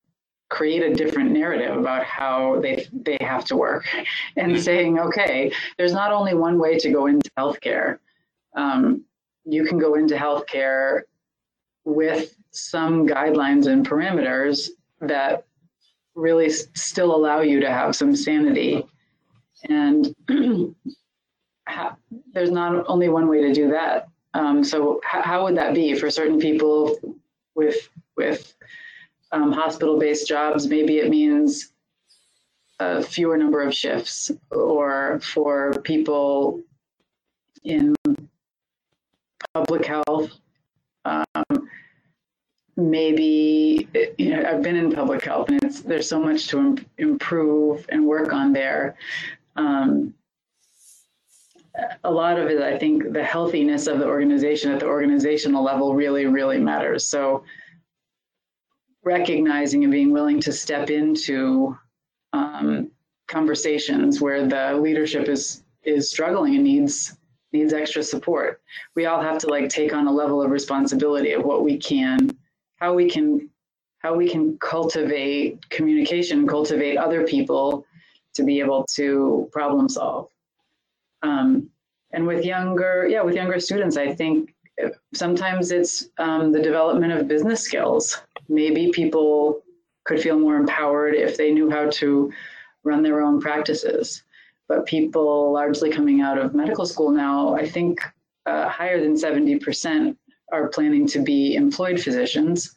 create 0.50 0.84
a 0.84 0.94
different 0.94 1.32
narrative 1.32 1.76
about 1.78 2.04
how 2.04 2.60
they 2.60 2.86
they 2.94 3.18
have 3.20 3.46
to 3.46 3.56
work 3.56 3.86
and 4.38 4.62
saying 4.62 5.00
okay 5.00 5.52
there's 5.78 5.94
not 5.94 6.12
only 6.12 6.34
one 6.36 6.60
way 6.60 6.78
to 6.78 6.92
go 6.92 7.08
into 7.08 7.30
healthcare 7.38 7.98
um, 8.56 9.04
you 9.44 9.66
can 9.66 9.78
go 9.78 9.96
into 9.96 10.16
healthcare 10.16 11.02
with 11.84 12.36
some 12.56 13.08
guidelines 13.08 13.68
and 13.68 13.88
parameters 13.88 14.70
that 15.02 15.46
really 16.16 16.50
still 16.50 17.16
allow 17.16 17.42
you 17.42 17.60
to 17.60 17.70
have 17.70 17.96
some 17.96 18.16
sanity 18.16 18.86
and 19.70 20.16
there's 22.34 22.52
not 22.52 22.86
only 22.88 23.10
one 23.10 23.28
way 23.28 23.42
to 23.42 23.54
do 23.54 23.70
that. 23.70 24.08
Um, 24.34 24.64
so 24.64 25.00
how, 25.04 25.22
how 25.22 25.44
would 25.44 25.58
that 25.58 25.74
be 25.74 25.96
for 25.96 26.10
certain 26.10 26.40
people 26.40 26.98
with 27.56 27.90
with 28.18 28.54
um, 29.32 29.52
hospital-based 29.52 30.28
jobs? 30.28 30.68
Maybe 30.68 31.00
it 31.00 31.10
means 31.10 31.72
a 32.80 33.02
fewer 33.02 33.38
number 33.38 33.62
of 33.62 33.74
shifts, 33.74 34.32
or 34.52 35.20
for 35.22 35.74
people 35.84 36.62
in 37.64 37.96
public 39.54 39.86
health, 39.86 40.32
um, 41.06 41.65
maybe 42.78 43.88
you 44.18 44.30
know 44.32 44.44
I've 44.48 44.62
been 44.62 44.76
in 44.76 44.92
public 44.92 45.24
health, 45.24 45.50
and 45.50 45.64
it's 45.64 45.82
there's 45.82 46.10
so 46.10 46.20
much 46.20 46.48
to 46.48 46.60
Im- 46.60 46.86
improve 46.98 47.86
and 47.90 48.06
work 48.06 48.34
on 48.34 48.54
there. 48.54 48.96
Um, 49.56 50.14
a 52.04 52.12
lot 52.12 52.40
of 52.40 52.48
it, 52.48 52.62
I 52.62 52.78
think 52.78 53.12
the 53.14 53.24
healthiness 53.24 53.88
of 53.88 54.00
the 54.00 54.06
organization 54.06 54.72
at 54.72 54.80
the 54.80 54.86
organizational 54.86 55.64
level 55.64 55.94
really, 55.94 56.26
really 56.26 56.58
matters. 56.58 57.06
So 57.06 57.44
recognizing 59.04 59.84
and 59.84 59.92
being 59.92 60.12
willing 60.12 60.40
to 60.42 60.52
step 60.52 60.90
into 60.90 61.78
um, 62.34 62.92
conversations 63.28 64.22
where 64.22 64.48
the 64.48 64.76
leadership 64.76 65.28
is 65.28 65.64
is 65.84 66.10
struggling 66.10 66.56
and 66.56 66.64
needs 66.64 67.18
needs 67.54 67.74
extra 67.74 68.04
support. 68.04 68.62
We 68.96 69.06
all 69.06 69.22
have 69.22 69.38
to 69.40 69.48
like 69.48 69.70
take 69.70 69.94
on 69.94 70.08
a 70.08 70.12
level 70.12 70.42
of 70.42 70.52
responsibility 70.52 71.32
of 71.32 71.44
what 71.44 71.64
we 71.64 71.78
can, 71.78 72.36
how 72.78 72.94
we 72.94 73.10
can, 73.10 73.50
how 74.00 74.16
we 74.16 74.30
can 74.30 74.58
cultivate 74.60 75.68
communication, 75.70 76.48
cultivate 76.48 76.98
other 76.98 77.26
people 77.26 77.86
to 78.34 78.44
be 78.44 78.60
able 78.60 78.86
to 78.96 79.50
problem 79.52 79.90
solve. 79.90 80.30
Um, 81.24 81.70
and 82.12 82.28
with 82.28 82.46
younger, 82.46 83.08
yeah, 83.10 83.22
with 83.22 83.36
younger 83.36 83.60
students, 83.60 83.98
I 83.98 84.14
think 84.14 84.54
sometimes 85.14 85.72
it's 85.72 86.10
um, 86.18 86.52
the 86.52 86.62
development 86.62 87.14
of 87.14 87.28
business 87.28 87.62
skills. 87.62 88.22
Maybe 88.48 88.92
people 88.92 89.64
could 90.04 90.22
feel 90.22 90.40
more 90.40 90.56
empowered 90.56 91.16
if 91.16 91.38
they 91.38 91.52
knew 91.52 91.70
how 91.70 91.90
to 91.90 92.32
run 92.84 93.02
their 93.02 93.22
own 93.22 93.42
practices. 93.42 94.24
But 94.68 94.86
people 94.86 95.52
largely 95.52 95.92
coming 95.92 96.22
out 96.22 96.38
of 96.38 96.54
medical 96.54 96.86
school 96.86 97.12
now, 97.12 97.56
I 97.56 97.68
think 97.68 98.00
uh, 98.46 98.68
higher 98.70 99.00
than 99.02 99.16
70% 99.16 100.16
are 100.52 100.68
planning 100.70 101.08
to 101.08 101.20
be 101.22 101.56
employed 101.56 102.00
physicians. 102.00 102.76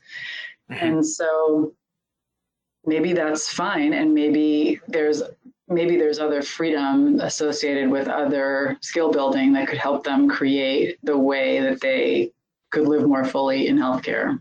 Mm-hmm. 0.71 0.85
And 0.85 1.07
so 1.07 1.75
maybe 2.85 3.13
that's 3.13 3.53
fine. 3.53 3.93
And 3.93 4.15
maybe 4.15 4.81
there's 4.89 5.23
maybe 5.69 5.97
there's 5.97 6.19
other 6.19 6.43
freedom 6.43 7.21
associated 7.21 7.91
with 7.91 8.09
other 8.09 8.79
skill 8.81 9.13
building 9.13 9.53
that 9.53 9.69
could 9.69 9.79
help 9.79 10.03
them 10.03 10.29
create 10.29 10.99
the 11.03 11.17
way 11.17 11.61
that 11.61 11.81
they 11.81 12.33
could 12.71 12.89
live 12.89 13.07
more 13.07 13.25
fully 13.25 13.69
in 13.69 13.77
healthcare. 13.77 14.39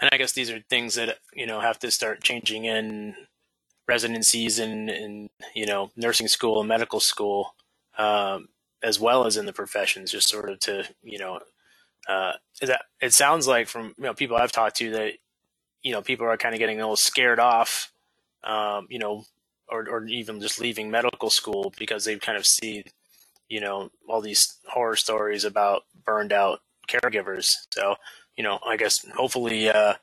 And 0.00 0.10
I 0.12 0.16
guess 0.16 0.32
these 0.32 0.50
are 0.50 0.60
things 0.68 0.94
that 0.94 1.18
you 1.34 1.46
know 1.46 1.60
have 1.60 1.78
to 1.80 1.90
start 1.90 2.22
changing 2.22 2.64
in 2.64 3.14
residencies 3.86 4.58
and 4.58 4.88
in 4.88 5.30
you 5.54 5.66
know 5.66 5.90
nursing 5.96 6.28
school 6.28 6.60
and 6.60 6.68
medical 6.68 7.00
school, 7.00 7.54
um, 7.98 8.48
as 8.84 9.00
well 9.00 9.26
as 9.26 9.36
in 9.36 9.46
the 9.46 9.52
professions, 9.52 10.12
just 10.12 10.28
sort 10.28 10.50
of 10.50 10.60
to 10.60 10.84
you 11.02 11.18
know. 11.18 11.40
Uh, 12.06 12.32
that 12.60 12.82
it 13.00 13.14
sounds 13.14 13.48
like 13.48 13.66
from 13.66 13.94
you 13.96 14.04
know 14.04 14.14
people 14.14 14.36
I've 14.36 14.52
talked 14.52 14.76
to 14.76 14.90
that 14.90 15.14
you 15.82 15.92
know 15.92 16.02
people 16.02 16.26
are 16.26 16.36
kind 16.36 16.54
of 16.54 16.58
getting 16.58 16.78
a 16.78 16.82
little 16.82 16.96
scared 16.96 17.40
off 17.40 17.90
um, 18.44 18.86
you 18.90 18.98
know, 18.98 19.24
or, 19.68 19.88
or 19.88 20.06
even 20.06 20.40
just 20.40 20.60
leaving 20.60 20.90
medical 20.90 21.30
school 21.30 21.72
because 21.78 22.04
they 22.04 22.16
kind 22.16 22.38
of 22.38 22.46
see, 22.46 22.84
you 23.48 23.60
know, 23.60 23.90
all 24.08 24.20
these 24.20 24.58
horror 24.68 24.96
stories 24.96 25.44
about 25.44 25.82
burned 26.04 26.32
out 26.32 26.60
caregivers. 26.88 27.56
So, 27.72 27.96
you 28.36 28.44
know, 28.44 28.58
I 28.66 28.76
guess 28.76 29.04
hopefully 29.16 29.68
uh, 29.68 29.94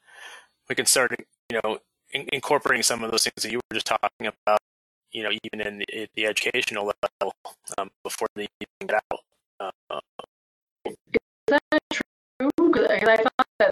we 0.67 0.75
can 0.75 0.85
start, 0.85 1.15
you 1.49 1.59
know, 1.63 1.79
in- 2.11 2.27
incorporating 2.33 2.83
some 2.83 3.03
of 3.03 3.11
those 3.11 3.23
things 3.23 3.43
that 3.43 3.51
you 3.51 3.57
were 3.57 3.75
just 3.75 3.85
talking 3.85 4.27
about, 4.27 4.59
you 5.11 5.23
know, 5.23 5.31
even 5.43 5.61
in 5.61 5.79
the, 5.79 6.07
the 6.15 6.25
educational 6.25 6.85
level 6.85 7.35
um, 7.77 7.89
before 8.03 8.27
they 8.35 8.47
even 8.59 8.87
get 8.87 9.03
out. 9.11 9.19
Uh, 9.59 9.99
Is 10.85 10.95
that 11.47 11.61
true? 11.91 12.49
Because 12.57 12.87
I 13.07 13.17
thought 13.17 13.47
that 13.59 13.71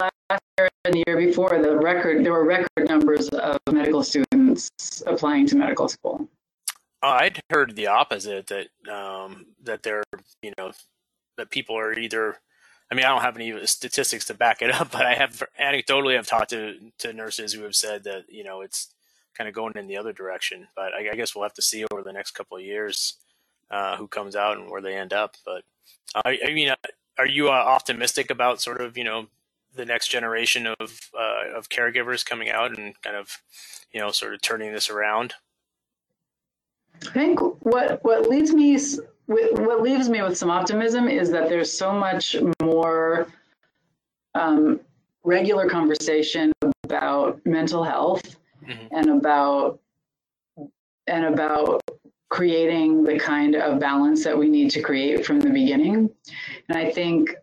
last 0.00 0.42
year 0.58 0.68
and 0.84 0.94
the 0.94 1.04
year 1.06 1.16
before, 1.16 1.60
the 1.62 1.76
record 1.76 2.24
there 2.24 2.32
were 2.32 2.44
record 2.44 2.88
numbers 2.88 3.28
of 3.28 3.58
medical 3.70 4.02
students 4.02 4.70
applying 5.06 5.46
to 5.48 5.56
medical 5.56 5.88
school. 5.88 6.28
Oh, 7.02 7.10
I'd 7.10 7.40
heard 7.50 7.76
the 7.76 7.86
opposite 7.86 8.48
that 8.48 8.68
um, 8.92 9.46
that 9.62 9.82
they're 9.82 10.04
you 10.42 10.52
know 10.58 10.72
that 11.36 11.50
people 11.50 11.76
are 11.78 11.98
either. 11.98 12.38
I 12.90 12.94
mean, 12.94 13.04
I 13.04 13.10
don't 13.10 13.20
have 13.20 13.36
any 13.36 13.66
statistics 13.66 14.24
to 14.26 14.34
back 14.34 14.62
it 14.62 14.70
up, 14.70 14.90
but 14.92 15.04
I 15.04 15.14
have 15.14 15.42
anecdotally 15.60 16.18
I've 16.18 16.26
talked 16.26 16.50
to 16.50 16.74
to 16.98 17.12
nurses 17.12 17.52
who 17.52 17.62
have 17.62 17.76
said 17.76 18.04
that 18.04 18.24
you 18.28 18.44
know 18.44 18.62
it's 18.62 18.88
kind 19.38 19.48
of 19.48 19.54
going 19.54 19.72
in 19.76 19.86
the 19.86 19.96
other 19.96 20.12
direction. 20.12 20.66
But 20.74 20.92
I, 20.92 21.12
I 21.12 21.14
guess 21.14 21.34
we'll 21.34 21.44
have 21.44 21.54
to 21.54 21.62
see 21.62 21.86
over 21.90 22.02
the 22.02 22.12
next 22.12 22.32
couple 22.32 22.56
of 22.56 22.64
years 22.64 23.14
uh, 23.70 23.96
who 23.96 24.08
comes 24.08 24.34
out 24.34 24.58
and 24.58 24.68
where 24.68 24.82
they 24.82 24.96
end 24.96 25.12
up. 25.12 25.36
But 25.46 25.62
uh, 26.14 26.22
I, 26.24 26.38
I 26.48 26.52
mean, 26.52 26.70
uh, 26.70 26.76
are 27.16 27.26
you 27.26 27.48
uh, 27.48 27.52
optimistic 27.52 28.30
about 28.30 28.60
sort 28.60 28.80
of 28.80 28.98
you 28.98 29.04
know 29.04 29.28
the 29.74 29.84
next 29.84 30.08
generation 30.08 30.66
of 30.66 31.10
uh, 31.18 31.56
of 31.56 31.68
caregivers 31.68 32.26
coming 32.26 32.50
out 32.50 32.76
and 32.76 33.00
kind 33.00 33.16
of 33.16 33.38
you 33.92 34.00
know 34.00 34.10
sort 34.10 34.34
of 34.34 34.42
turning 34.42 34.72
this 34.72 34.90
around? 34.90 35.34
I 37.06 37.10
think 37.12 37.40
what 37.64 38.02
what 38.02 38.28
leads 38.28 38.52
me 38.52 38.78
what 39.26 39.82
leaves 39.82 40.08
me 40.08 40.22
with 40.22 40.36
some 40.36 40.50
optimism 40.50 41.06
is 41.06 41.30
that 41.30 41.48
there's 41.48 41.70
so 41.70 41.92
much 41.92 42.34
more 42.62 43.28
um, 44.34 44.80
regular 45.22 45.68
conversation 45.68 46.50
about 46.84 47.40
mental 47.44 47.84
health 47.84 48.36
mm-hmm. 48.68 48.86
and 48.94 49.10
about 49.10 49.80
and 51.06 51.24
about 51.24 51.82
creating 52.28 53.02
the 53.02 53.18
kind 53.18 53.54
of 53.54 53.80
balance 53.80 54.22
that 54.24 54.36
we 54.36 54.48
need 54.48 54.70
to 54.70 54.82
create 54.82 55.24
from 55.24 55.40
the 55.40 55.48
beginning. 55.48 56.10
And 56.68 56.76
I 56.76 56.90
think 56.90 57.34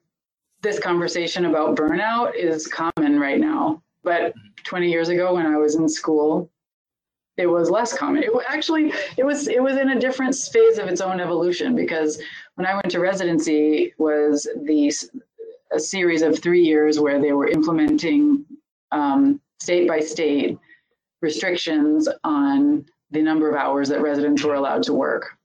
this 0.61 0.79
conversation 0.79 1.45
about 1.45 1.75
burnout 1.75 2.35
is 2.35 2.67
common 2.67 3.19
right 3.19 3.39
now. 3.39 3.81
But 4.03 4.33
20 4.63 4.89
years 4.89 5.09
ago 5.09 5.33
when 5.33 5.47
I 5.47 5.57
was 5.57 5.75
in 5.75 5.89
school, 5.89 6.51
it 7.37 7.47
was 7.47 7.69
less 7.69 7.97
common. 7.97 8.23
It 8.23 8.29
actually 8.47 8.93
it 9.17 9.25
was 9.25 9.47
it 9.47 9.61
was 9.61 9.77
in 9.77 9.89
a 9.89 9.99
different 9.99 10.35
phase 10.35 10.77
of 10.77 10.87
its 10.87 11.01
own 11.01 11.19
evolution 11.19 11.75
because 11.75 12.21
when 12.55 12.65
I 12.65 12.75
went 12.75 12.89
to 12.91 12.99
residency 12.99 13.93
was 13.97 14.47
the 14.63 14.93
a 15.71 15.79
series 15.79 16.21
of 16.21 16.39
three 16.39 16.63
years 16.63 16.99
where 16.99 17.19
they 17.19 17.33
were 17.33 17.47
implementing 17.47 18.45
um, 18.91 19.41
state 19.59 19.87
by 19.87 19.99
state 19.99 20.57
restrictions 21.25 22.07
on 22.23 22.85
the 23.09 23.21
number 23.21 23.49
of 23.49 23.55
hours 23.55 23.89
that 23.89 24.01
residents 24.01 24.43
were 24.43 24.53
allowed 24.53 24.83
to 24.83 24.93
work. 24.93 25.37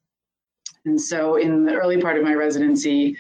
And 0.85 1.01
so 1.01 1.37
in 1.37 1.65
the 1.65 1.75
early 1.75 2.01
part 2.01 2.19
of 2.19 2.23
my 2.23 2.35
residency, 2.35 3.17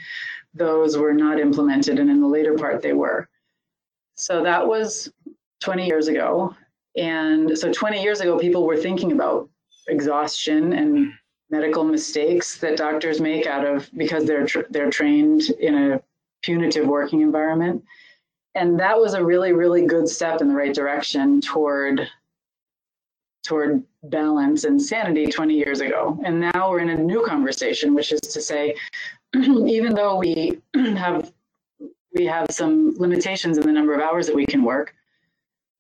those 0.54 0.96
were 0.96 1.14
not 1.14 1.40
implemented, 1.40 1.98
and 1.98 2.10
in 2.10 2.20
the 2.20 2.26
later 2.26 2.54
part, 2.54 2.82
they 2.82 2.92
were. 2.92 3.28
So 4.14 4.42
that 4.42 4.66
was 4.66 5.10
20 5.60 5.86
years 5.86 6.08
ago. 6.08 6.54
And 6.96 7.56
so 7.56 7.72
20 7.72 8.02
years 8.02 8.20
ago, 8.20 8.38
people 8.38 8.66
were 8.66 8.76
thinking 8.76 9.12
about 9.12 9.48
exhaustion 9.88 10.74
and 10.74 11.12
medical 11.50 11.84
mistakes 11.84 12.58
that 12.58 12.76
doctors 12.76 13.20
make 13.20 13.46
out 13.46 13.66
of 13.66 13.88
because 13.96 14.24
they're 14.24 14.46
tra- 14.46 14.70
they're 14.70 14.90
trained 14.90 15.42
in 15.60 15.74
a 15.74 16.02
punitive 16.42 16.86
working 16.86 17.20
environment. 17.22 17.82
And 18.54 18.78
that 18.80 18.98
was 18.98 19.14
a 19.14 19.24
really, 19.24 19.52
really 19.52 19.86
good 19.86 20.08
step 20.08 20.40
in 20.40 20.48
the 20.48 20.54
right 20.54 20.74
direction 20.74 21.40
toward 21.40 22.08
toward 23.50 23.82
balance 24.04 24.62
and 24.62 24.80
sanity 24.80 25.26
20 25.26 25.54
years 25.54 25.80
ago. 25.80 26.16
And 26.24 26.38
now 26.38 26.70
we're 26.70 26.78
in 26.78 26.90
a 26.90 26.96
new 26.96 27.26
conversation, 27.26 27.96
which 27.96 28.12
is 28.12 28.20
to 28.20 28.40
say, 28.40 28.76
even 29.34 29.92
though 29.92 30.18
we 30.18 30.60
have 30.76 31.32
we 32.14 32.26
have 32.26 32.46
some 32.50 32.94
limitations 32.96 33.58
in 33.58 33.66
the 33.66 33.72
number 33.72 33.92
of 33.92 34.00
hours 34.00 34.28
that 34.28 34.36
we 34.36 34.46
can 34.46 34.62
work, 34.62 34.94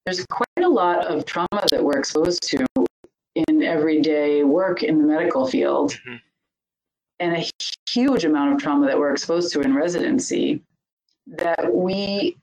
there's 0.04 0.26
quite 0.26 0.64
a 0.64 0.68
lot 0.68 1.06
of 1.06 1.24
trauma 1.24 1.64
that 1.70 1.82
we're 1.82 1.98
exposed 1.98 2.42
to 2.50 2.66
in 3.36 3.62
everyday 3.62 4.42
work 4.42 4.82
in 4.82 4.98
the 4.98 5.04
medical 5.04 5.46
field 5.46 5.92
mm-hmm. 5.92 6.16
and 7.20 7.36
a 7.36 7.50
huge 7.88 8.24
amount 8.24 8.52
of 8.52 8.60
trauma 8.60 8.86
that 8.86 8.98
we're 8.98 9.12
exposed 9.12 9.52
to 9.52 9.60
in 9.60 9.74
residency 9.74 10.60
that 11.28 11.72
we 11.72 12.36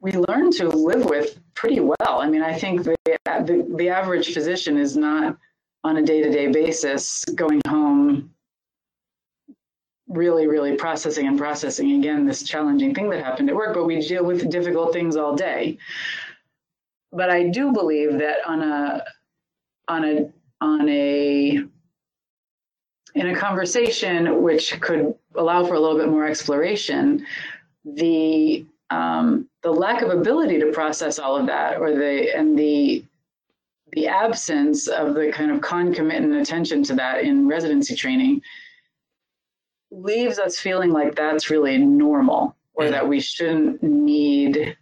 we 0.00 0.12
learn 0.12 0.50
to 0.52 0.68
live 0.68 1.04
with 1.04 1.38
pretty 1.54 1.80
well. 1.80 1.96
I 2.20 2.28
mean, 2.28 2.42
I 2.42 2.56
think 2.56 2.84
the, 2.84 2.96
the, 3.04 3.66
the 3.76 3.88
average 3.88 4.32
physician 4.32 4.76
is 4.76 4.96
not 4.96 5.36
on 5.84 5.96
a 5.96 6.02
day 6.02 6.22
to 6.22 6.30
day 6.30 6.48
basis 6.48 7.24
going 7.34 7.60
home 7.66 8.30
really, 10.08 10.46
really 10.46 10.74
processing 10.74 11.26
and 11.26 11.38
processing 11.38 11.92
again 11.92 12.24
this 12.24 12.42
challenging 12.42 12.94
thing 12.94 13.10
that 13.10 13.22
happened 13.24 13.50
at 13.50 13.56
work, 13.56 13.74
but 13.74 13.84
we 13.84 14.00
deal 14.00 14.24
with 14.24 14.50
difficult 14.50 14.92
things 14.92 15.16
all 15.16 15.34
day. 15.34 15.78
But 17.12 17.30
I 17.30 17.48
do 17.48 17.72
believe 17.72 18.18
that 18.18 18.38
on 18.46 18.62
a 18.62 19.04
on 19.88 20.04
a 20.04 20.30
on 20.60 20.88
a 20.88 21.58
in 23.14 23.26
a 23.26 23.34
conversation 23.34 24.42
which 24.42 24.80
could 24.80 25.14
allow 25.34 25.64
for 25.66 25.74
a 25.74 25.80
little 25.80 25.98
bit 25.98 26.08
more 26.08 26.26
exploration, 26.26 27.26
the 27.84 28.64
um, 28.90 29.48
the 29.62 29.70
lack 29.70 30.02
of 30.02 30.10
ability 30.10 30.58
to 30.60 30.72
process 30.72 31.18
all 31.18 31.36
of 31.36 31.46
that, 31.46 31.78
or 31.78 31.94
the 31.94 32.34
and 32.36 32.58
the 32.58 33.04
the 33.92 34.06
absence 34.06 34.86
of 34.86 35.14
the 35.14 35.32
kind 35.32 35.50
of 35.50 35.60
concomitant 35.60 36.34
attention 36.34 36.82
to 36.84 36.94
that 36.94 37.22
in 37.22 37.48
residency 37.48 37.94
training 37.94 38.42
leaves 39.90 40.38
us 40.38 40.58
feeling 40.58 40.90
like 40.90 41.14
that's 41.14 41.50
really 41.50 41.78
normal, 41.78 42.54
or 42.74 42.90
that 42.90 43.06
we 43.06 43.20
shouldn't 43.20 43.82
need 43.82 44.76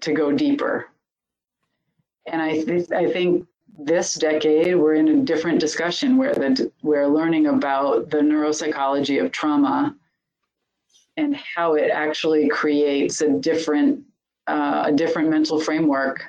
to 0.00 0.12
go 0.12 0.32
deeper. 0.32 0.88
And 2.26 2.40
I 2.40 2.62
th- 2.62 2.90
I 2.92 3.10
think 3.10 3.46
this 3.78 4.14
decade 4.14 4.76
we're 4.76 4.94
in 4.94 5.08
a 5.08 5.22
different 5.22 5.60
discussion 5.60 6.16
where 6.16 6.34
the 6.34 6.70
we're 6.82 7.06
learning 7.06 7.46
about 7.46 8.10
the 8.10 8.18
neuropsychology 8.18 9.22
of 9.22 9.32
trauma 9.32 9.94
and 11.16 11.36
how 11.36 11.74
it 11.74 11.90
actually 11.90 12.48
creates 12.48 13.20
a 13.20 13.28
different 13.28 14.02
uh, 14.46 14.84
a 14.86 14.92
different 14.92 15.30
mental 15.30 15.58
framework 15.60 16.24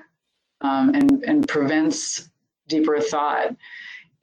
um, 0.62 0.94
and 0.94 1.24
and 1.24 1.48
prevents 1.48 2.30
deeper 2.68 3.00
thought 3.00 3.56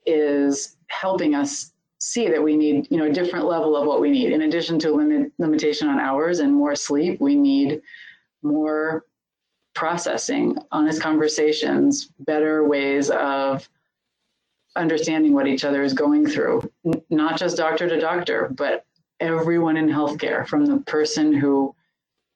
is 0.05 0.77
helping 0.87 1.35
us 1.35 1.71
see 1.99 2.27
that 2.27 2.43
we 2.43 2.55
need 2.55 2.87
you 2.91 2.97
know 2.97 3.05
a 3.05 3.13
different 3.13 3.45
level 3.45 3.75
of 3.75 3.87
what 3.87 4.01
we 4.01 4.11
need. 4.11 4.31
In 4.31 4.43
addition 4.43 4.79
to 4.79 4.91
limit 4.91 5.31
limitation 5.37 5.87
on 5.87 5.99
hours 5.99 6.39
and 6.39 6.53
more 6.53 6.75
sleep 6.75 7.21
we 7.21 7.35
need 7.35 7.81
more 8.41 9.05
processing 9.73 10.57
honest 10.71 11.01
conversations 11.01 12.09
better 12.19 12.67
ways 12.67 13.09
of 13.09 13.67
understanding 14.75 15.33
what 15.33 15.47
each 15.47 15.63
other 15.63 15.83
is 15.83 15.93
going 15.93 16.25
through. 16.25 16.69
N- 16.85 17.01
not 17.09 17.37
just 17.37 17.57
doctor 17.57 17.87
to 17.87 17.99
doctor 17.99 18.49
but 18.53 18.85
everyone 19.23 19.77
in 19.77 19.87
healthcare, 19.87 20.45
from 20.47 20.65
the 20.65 20.77
person 20.79 21.33
who 21.33 21.73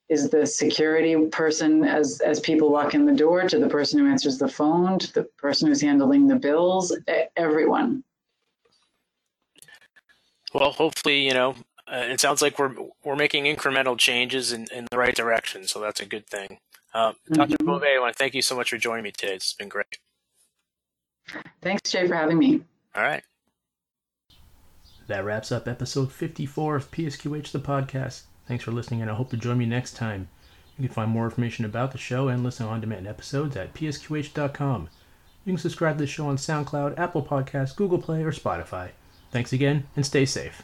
is 0.10 0.30
the 0.30 0.46
security 0.46 1.16
person 1.28 1.84
as 1.84 2.22
as 2.22 2.40
people 2.40 2.72
walk 2.72 2.94
in 2.94 3.06
the 3.06 3.14
door 3.14 3.48
to 3.48 3.60
the 3.60 3.68
person 3.68 4.00
who 4.00 4.08
answers 4.08 4.38
the 4.38 4.48
phone 4.48 4.98
to 4.98 5.14
the 5.14 5.24
person 5.38 5.68
who's 5.68 5.82
handling 5.82 6.28
the 6.28 6.36
bills 6.36 6.96
everyone. 7.36 8.04
Well 10.54 10.72
hopefully 10.72 11.26
you 11.26 11.34
know 11.34 11.56
uh, 11.92 12.06
it 12.06 12.22
sounds 12.22 12.42
like 12.42 12.58
we're 12.58 12.74
we're 13.04 13.18
making 13.18 13.44
incremental 13.44 13.98
changes 13.98 14.54
in, 14.54 14.68
in 14.74 14.88
the 14.90 14.98
right 14.98 15.16
direction 15.16 15.68
so 15.68 15.80
that's 15.80 16.00
a 16.00 16.06
good 16.06 16.26
thing. 16.28 16.60
Uh, 16.94 17.12
dr 17.34 17.50
mm-hmm. 17.50 17.66
bove 17.66 17.84
i 17.84 18.00
want 18.00 18.16
to 18.16 18.18
thank 18.18 18.34
you 18.34 18.42
so 18.42 18.56
much 18.56 18.70
for 18.70 18.78
joining 18.78 19.04
me 19.04 19.12
today. 19.12 19.34
It's 19.34 19.54
been 19.54 19.70
great. 19.70 20.00
Thanks 21.62 21.92
jay 21.92 22.08
for 22.08 22.16
having 22.16 22.38
me. 22.38 22.62
All 22.96 23.04
right 23.04 23.24
that 25.08 25.24
wraps 25.26 25.52
up 25.52 25.68
episode 25.68 26.12
54 26.12 26.76
of 26.76 26.92
PSQH 26.92 27.52
the 27.52 27.60
podcast. 27.60 28.24
Thanks 28.48 28.64
for 28.64 28.72
listening, 28.72 29.02
and 29.02 29.10
I 29.10 29.16
hope 29.16 29.30
to 29.32 29.38
join 29.38 29.58
me 29.58 29.66
next 29.66 29.96
time. 29.96 30.30
You 30.78 30.88
can 30.88 30.94
find 30.94 31.10
more 31.10 31.26
information 31.26 31.66
about 31.66 31.92
the 31.92 31.98
show 31.98 32.28
and 32.28 32.44
listen 32.44 32.66
on 32.66 32.82
demand 32.82 33.08
episodes 33.08 33.56
at 33.56 33.74
psqh.com. 33.74 34.90
You 35.46 35.54
can 35.54 35.58
subscribe 35.58 35.98
to 35.98 36.04
the 36.04 36.08
show 36.08 36.28
on 36.28 36.38
SoundCloud, 36.38 37.00
Apple 37.00 37.24
Podcasts, 37.24 37.76
Google 37.76 38.00
Play, 38.00 38.24
or 38.24 38.32
Spotify. 38.32 38.90
Thanks 39.32 39.54
again, 39.54 39.88
and 39.96 40.06
stay 40.06 40.26
safe. 40.26 40.64